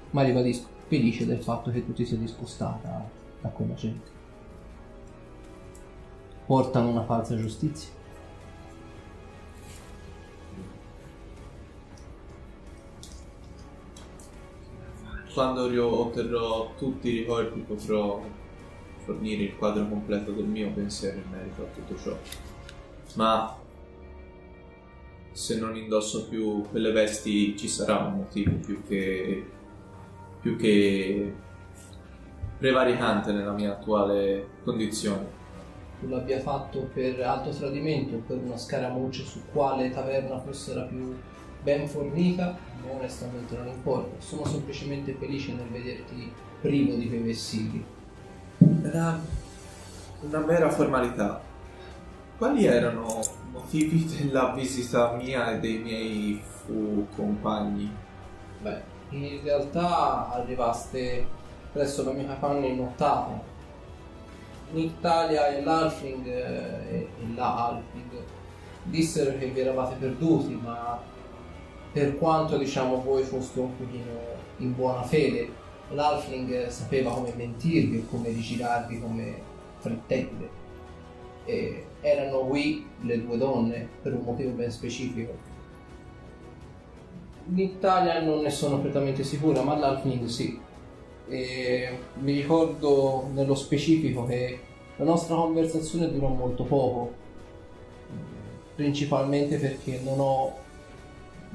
Ma 0.09 0.21
ribadisco, 0.23 0.67
felice 0.87 1.25
del 1.25 1.41
fatto 1.41 1.71
che 1.71 1.85
tu 1.85 1.93
ti 1.93 2.05
sia 2.05 2.17
discostata 2.17 3.09
da 3.39 3.47
quella 3.47 3.73
gente. 3.73 4.11
Portano 6.45 6.89
una 6.89 7.05
falsa 7.05 7.37
giustizia. 7.37 7.89
Quando 15.33 15.67
otterrò 15.99 16.73
tutti 16.77 17.09
i 17.09 17.19
ricordi 17.19 17.59
potrò 17.61 18.23
fornire 18.97 19.43
il 19.43 19.57
quadro 19.57 19.87
completo 19.87 20.31
del 20.31 20.45
mio 20.45 20.69
pensiero 20.71 21.17
in 21.17 21.29
merito 21.31 21.63
a 21.63 21.65
tutto 21.73 21.97
ciò. 21.97 22.15
Ma 23.15 23.57
se 25.31 25.57
non 25.59 25.75
indosso 25.75 26.27
più 26.27 26.61
quelle 26.69 26.91
vesti 26.91 27.57
ci 27.57 27.67
sarà 27.67 27.97
un 27.97 28.17
motivo 28.17 28.51
più 28.63 28.83
che, 28.83 29.43
più 30.39 30.55
che 30.55 31.33
prevaricante 32.59 33.31
nella 33.31 33.53
mia 33.53 33.71
attuale 33.71 34.47
condizione. 34.63 35.41
tu 35.99 36.07
l'abbia 36.07 36.39
fatto 36.39 36.89
per 36.93 37.19
alto 37.21 37.49
tradimento 37.49 38.17
per 38.27 38.37
una 38.37 38.57
scaramuccia 38.57 39.23
su 39.23 39.41
quale 39.51 39.89
taverna 39.89 40.39
fosse 40.39 40.75
la 40.75 40.83
più 40.83 41.17
ben 41.63 41.87
fornita, 41.87 42.47
a 42.47 42.85
me 42.85 42.91
onestamente 42.91 43.55
non 43.55 43.67
importa, 43.67 44.19
sono 44.19 44.45
semplicemente 44.45 45.13
felice 45.13 45.53
nel 45.53 45.67
vederti 45.67 46.31
privo 46.61 46.95
di 46.95 47.07
quei 47.07 47.21
vessilli. 47.21 47.83
Era 48.83 49.19
una 50.21 50.39
mera 50.39 50.69
formalità. 50.69 51.41
Quali 52.37 52.65
erano 52.65 53.21
i 53.21 53.51
motivi 53.51 54.05
della 54.05 54.51
visita 54.53 55.13
mia 55.13 55.51
e 55.51 55.59
dei 55.59 55.77
miei 55.77 56.41
fu 56.43 57.07
compagni? 57.15 57.89
Beh, 58.61 58.81
in 59.09 59.39
realtà 59.43 60.31
arrivaste 60.31 61.25
presso 61.71 62.03
la 62.03 62.11
mia 62.11 62.27
capanna 62.27 62.65
in 62.65 62.77
nottata. 62.77 63.51
In 64.71 64.79
Italia 64.79 65.47
e 65.47 65.63
l'Alfling 65.63 66.25
eh, 66.25 66.89
e, 66.89 67.09
e 67.19 67.33
la 67.35 67.67
Alfling 67.67 68.23
dissero 68.83 69.37
che 69.37 69.47
vi 69.47 69.59
eravate 69.59 69.95
perduti, 69.95 70.53
ma 70.61 70.99
per 71.93 72.17
quanto 72.17 72.57
diciamo 72.57 73.01
voi 73.01 73.23
foste 73.23 73.59
un 73.59 73.77
pochino 73.77 74.19
in 74.57 74.75
buona 74.75 75.03
fede, 75.03 75.47
l'Alfling 75.91 76.67
sapeva 76.67 77.11
come 77.11 77.33
mentirvi 77.35 77.99
e 77.99 78.05
come 78.09 78.29
rigirarvi 78.29 78.99
come 78.99 79.35
frittelle. 79.77 80.61
E 81.45 81.85
erano 82.01 82.39
qui 82.39 82.85
le 83.01 83.23
due 83.23 83.37
donne 83.37 83.87
per 84.01 84.13
un 84.13 84.23
motivo 84.23 84.51
ben 84.51 84.71
specifico. 84.71 85.51
In 87.49 87.59
Italia 87.59 88.21
non 88.21 88.41
ne 88.41 88.49
sono 88.49 88.79
prettamente 88.79 89.23
sicura, 89.23 89.61
ma 89.61 89.73
all'Alfning 89.73 90.25
sì. 90.25 90.59
E 91.27 91.97
mi 92.15 92.33
ricordo 92.33 93.27
nello 93.33 93.53
specifico 93.53 94.25
che 94.25 94.59
la 94.95 95.05
nostra 95.05 95.35
conversazione 95.35 96.11
durò 96.11 96.29
molto 96.29 96.63
poco, 96.63 97.13
principalmente 98.75 99.57
perché 99.57 99.99
non 100.03 100.19
ho 100.19 100.61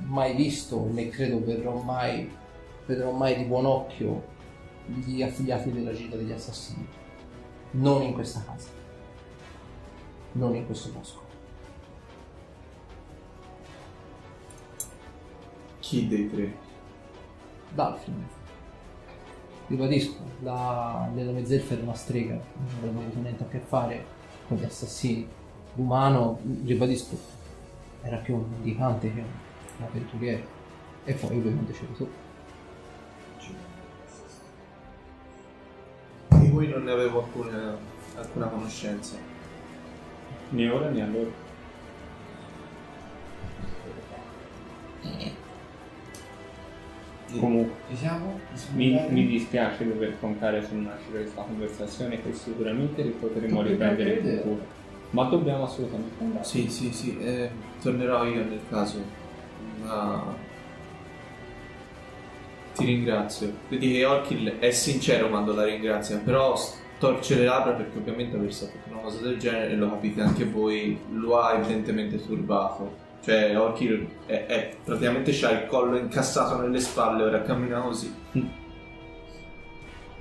mai 0.06 0.34
visto, 0.34 0.88
né 0.90 1.08
credo 1.08 1.44
vedrò 1.44 1.80
mai, 1.80 2.30
vedrò 2.86 3.10
mai 3.10 3.36
di 3.36 3.44
buon 3.44 3.66
occhio 3.66 4.36
gli 4.86 5.22
affiliati 5.22 5.70
della 5.70 5.92
Gilda 5.92 6.16
degli 6.16 6.32
Assassini. 6.32 6.86
Non 7.72 8.02
in 8.02 8.14
questa 8.14 8.42
casa, 8.44 8.68
non 10.32 10.54
in 10.54 10.64
questo 10.66 10.90
bosco. 10.90 11.26
Chi 15.80 16.08
dei 16.08 16.30
tre? 16.30 16.56
Dalfin. 17.74 18.26
Ribadisco, 19.66 20.16
la, 20.40 21.10
nella 21.12 21.32
mezzelfa 21.32 21.74
era 21.74 21.82
una 21.82 21.94
strega, 21.94 22.32
non 22.32 22.68
aveva 22.78 23.00
avuto 23.00 23.20
niente 23.20 23.42
a 23.42 23.48
che 23.48 23.58
fare 23.58 24.04
con 24.46 24.56
gli 24.56 24.64
assassini. 24.64 25.28
L'umano, 25.74 26.40
ribadisco, 26.64 27.16
era 28.00 28.16
più 28.16 28.34
un 28.36 28.46
mendicante 28.50 29.12
che 29.12 29.20
un 29.20 29.26
avventuriero. 29.82 30.56
E 31.04 31.12
poi 31.14 31.36
ovviamente 31.36 31.72
c'eri 31.72 31.94
tu. 31.96 32.08
Di 36.28 36.50
cui 36.50 36.68
non 36.68 36.84
ne 36.84 36.90
avevo 36.92 37.24
alcuna, 37.24 37.76
alcuna 38.16 38.46
conoscenza. 38.46 39.16
Né 40.50 40.68
ora 40.70 40.88
né 40.88 41.02
allora. 41.02 41.46
Comunque, 47.38 47.74
Ci 47.90 47.96
siamo? 47.96 48.40
mi, 48.72 49.06
mi 49.10 49.26
dispiace 49.26 49.86
dover 49.86 50.14
troncare 50.18 50.64
sul 50.64 50.78
nascere 50.78 51.22
questa 51.22 51.42
conversazione 51.42 52.22
che 52.22 52.32
sicuramente 52.32 53.02
potremo 53.02 53.60
riprendere 53.60 54.14
in 54.14 54.38
futuro. 54.38 54.66
Ma 55.10 55.24
dobbiamo 55.24 55.64
assolutamente 55.64 56.22
andare. 56.22 56.44
Sì, 56.44 56.68
sì, 56.70 56.90
sì, 56.90 57.18
eh, 57.18 57.50
tornerò 57.82 58.24
io 58.24 58.44
nel 58.44 58.60
caso. 58.70 59.02
Ma 59.82 60.36
ti 62.74 62.84
ringrazio. 62.84 63.52
Vedi 63.68 63.92
che 63.92 64.04
Orkill 64.04 64.58
è 64.58 64.70
sincero 64.70 65.28
quando 65.28 65.52
la 65.52 65.64
ringrazia, 65.64 66.18
però 66.18 66.54
storce 66.56 67.36
le 67.36 67.44
labbra 67.44 67.72
perché 67.72 67.98
ovviamente 67.98 68.36
aver 68.36 68.52
saputo 68.52 68.88
una 68.90 69.00
cosa 69.00 69.20
del 69.20 69.38
genere, 69.38 69.74
lo 69.74 69.90
capite 69.90 70.20
anche 70.20 70.44
voi, 70.44 70.98
lo 71.12 71.40
ha 71.40 71.54
evidentemente 71.54 72.24
turbato. 72.24 73.06
Cioè 73.22 73.58
Orkill 73.58 74.08
è, 74.26 74.46
è 74.46 74.76
praticamente 74.84 75.32
c'ha 75.32 75.50
il 75.50 75.66
collo 75.66 75.96
incassato 75.96 76.60
nelle 76.60 76.80
spalle, 76.80 77.24
ora 77.24 77.42
cammina 77.42 77.80
così. 77.80 78.14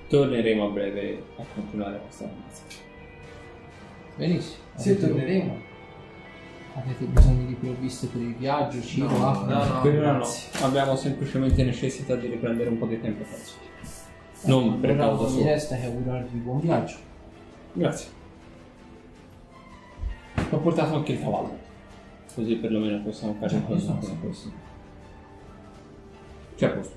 Torneremo 0.10 0.66
a 0.66 0.70
breve 0.70 1.24
a 1.38 1.44
continuare 1.54 2.00
questa 2.00 2.26
conversazione. 2.26 2.86
Benissimo, 4.16 4.64
Sì, 4.76 4.94
sì, 4.94 5.00
torneremo. 5.00 5.67
Avete 6.80 7.06
bisogno 7.06 7.46
di 7.48 7.54
provviste 7.56 8.06
per 8.08 8.22
il 8.22 8.36
viaggio, 8.36 8.80
cibo, 8.82 9.10
No, 9.10 9.30
acqua? 9.30 9.48
no, 9.48 9.74
no. 9.74 9.82
per 9.82 9.98
ora 9.98 10.12
no, 10.18 10.26
abbiamo 10.62 10.96
semplicemente 10.96 11.64
necessità 11.64 12.16
di 12.16 12.28
riprendere 12.28 12.70
un 12.70 12.78
po' 12.78 12.86
di 12.86 13.02
tempo 13.02 13.24
perso. 13.24 13.56
Non 14.44 14.80
per 14.80 14.92
Allora, 14.92 15.08
causa 15.08 15.24
non 15.24 15.34
mi 15.34 15.42
sua. 15.42 15.50
resta 15.52 15.76
che 15.76 15.86
augurarvi 15.86 16.38
buon 16.38 16.60
viaggio. 16.60 16.96
Grazie. 17.74 18.10
Ho 20.52 20.58
portato 20.60 20.96
anche 20.96 21.14
il 21.14 21.20
cavallo. 21.20 21.58
Così 22.36 22.56
perlomeno 22.58 23.02
possiamo 23.02 23.36
fare 23.40 23.56
il 23.56 23.66
cosa 23.66 23.94
come 24.00 24.20
questo. 24.20 24.52
C'è 26.58 26.66
a 26.68 26.70
posto. 26.70 26.96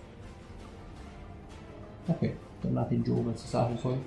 Ok, 2.07 2.33
tornate 2.61 3.01
giù 3.01 3.25
verso 3.25 3.47
Sacro 3.47 3.75
poi. 3.77 3.99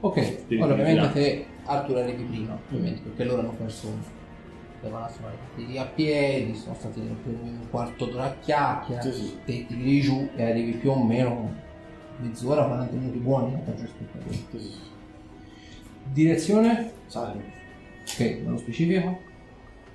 Ok, 0.00 0.46
Devi 0.46 0.62
ora 0.62 0.72
ovviamente 0.74 1.12
te 1.12 1.46
Arthur 1.64 1.96
arrivi 1.96 2.22
prima, 2.24 2.56
ovviamente, 2.68 3.00
perché 3.00 3.24
loro 3.24 3.40
hanno 3.40 3.52
perso 3.52 3.88
devono 4.84 5.06
essere 5.06 5.24
partiti 5.54 5.78
a 5.78 5.84
piedi, 5.86 6.54
sono 6.54 6.74
stati 6.78 7.00
meno 7.00 7.16
un 7.42 7.68
quarto 7.70 8.06
d'ora 8.06 8.24
a 8.24 8.34
chiacchiera, 8.40 9.02
Sì, 9.02 9.12
sì. 9.12 9.36
te 9.44 9.66
ti 9.66 9.76
tiri 9.76 10.00
giù 10.00 10.28
e 10.36 10.42
arrivi 10.44 10.72
più 10.72 10.90
o 10.90 11.02
meno 11.04 11.52
mezz'ora, 12.18 12.64
40 12.64 12.94
minuti 12.94 13.18
buoni, 13.18 13.54
aspettare. 13.54 14.24
Sì, 14.30 14.58
sì. 14.58 14.72
Direzione? 16.12 16.90
Sacro. 17.06 17.40
Ok, 18.06 18.20
nello 18.44 18.58
specifico? 18.58 19.18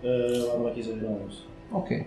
Eh, 0.02 0.52
alla 0.56 0.72
chiesa 0.72 0.92
di 0.94 1.00
Ramos. 1.00 1.46
Ok. 1.70 2.06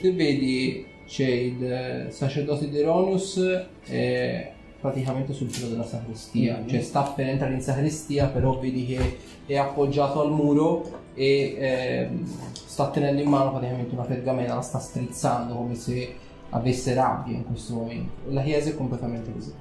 Te 0.00 0.12
vedi 0.12 0.86
c'è 1.06 1.26
il 1.28 1.64
eh, 1.64 2.06
sacerdote 2.10 2.68
di 2.68 2.78
Eronius 2.78 3.38
eh, 3.86 4.50
praticamente 4.80 5.32
sul 5.32 5.50
filo 5.50 5.68
della 5.68 5.84
sacrestia, 5.84 6.58
Mhm. 6.58 6.68
cioè 6.68 6.80
sta 6.82 7.02
per 7.02 7.28
entrare 7.28 7.54
in 7.54 7.60
sacrestia, 7.62 8.26
però 8.26 8.58
vedi 8.58 8.84
che 8.86 9.18
è 9.46 9.56
appoggiato 9.56 10.20
al 10.20 10.30
muro 10.32 11.02
e 11.14 11.56
ehm, 11.58 12.24
sta 12.52 12.90
tenendo 12.90 13.22
in 13.22 13.28
mano 13.28 13.50
praticamente 13.50 13.94
una 13.94 14.04
pergamena, 14.04 14.54
la 14.54 14.60
sta 14.60 14.78
strizzando 14.78 15.54
come 15.54 15.74
se 15.74 16.16
avesse 16.50 16.94
rabbia 16.94 17.36
in 17.36 17.44
questo 17.44 17.74
momento. 17.74 18.30
La 18.30 18.42
chiesa 18.42 18.70
è 18.70 18.76
completamente 18.76 19.32
così. 19.32 19.52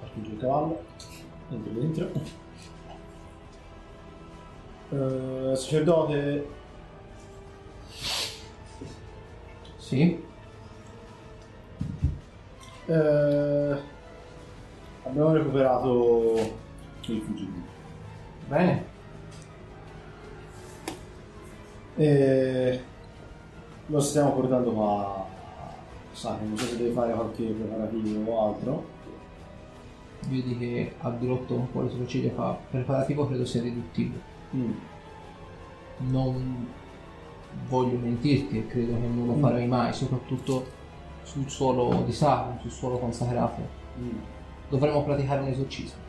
Parcheggio 0.00 0.30
il 0.30 0.38
cavallo. 0.38 0.82
Entro 1.50 1.72
dentro. 1.72 2.10
Eh, 4.88 5.56
sacerdote. 5.56 6.46
Sì? 9.78 10.24
eh, 12.86 13.76
abbiamo 15.04 15.32
recuperato 15.32 16.34
il 17.06 17.20
fuggitivo. 17.20 17.64
Bene. 18.48 18.94
E 21.96 22.80
lo 23.86 24.00
stiamo 24.00 24.32
portando 24.32 24.72
qua. 24.72 25.26
Sai, 26.12 26.36
non 26.46 26.56
so 26.56 26.66
se 26.66 26.76
deve 26.76 26.92
fare 26.92 27.12
qualche 27.12 27.44
preparativo 27.44 28.30
o 28.30 28.48
altro. 28.48 28.84
Vedi 30.28 30.58
che 30.58 30.94
ha 31.00 31.10
dirotto 31.10 31.54
un 31.54 31.70
po' 31.70 31.82
le 31.82 31.90
sopracciglia 31.90 32.32
fa 32.32 32.58
preparativo 32.70 33.26
credo 33.26 33.44
sia 33.44 33.62
riduttivo. 33.62 34.18
Mm. 34.54 34.72
Non 35.98 36.68
voglio 37.68 37.98
mentirti 37.98 38.58
e 38.58 38.66
credo 38.66 38.94
che 38.94 39.06
non 39.06 39.26
lo 39.26 39.34
farai 39.34 39.66
mai, 39.66 39.92
soprattutto 39.92 40.74
sul 41.22 41.48
suolo 41.48 42.02
di 42.04 42.12
sacro, 42.12 42.58
sul 42.60 42.70
suolo 42.70 42.98
consacrato. 42.98 43.60
Mm. 43.98 44.18
Dovremmo 44.68 45.04
praticare 45.04 45.42
un 45.42 45.48
esorcismo. 45.48 46.05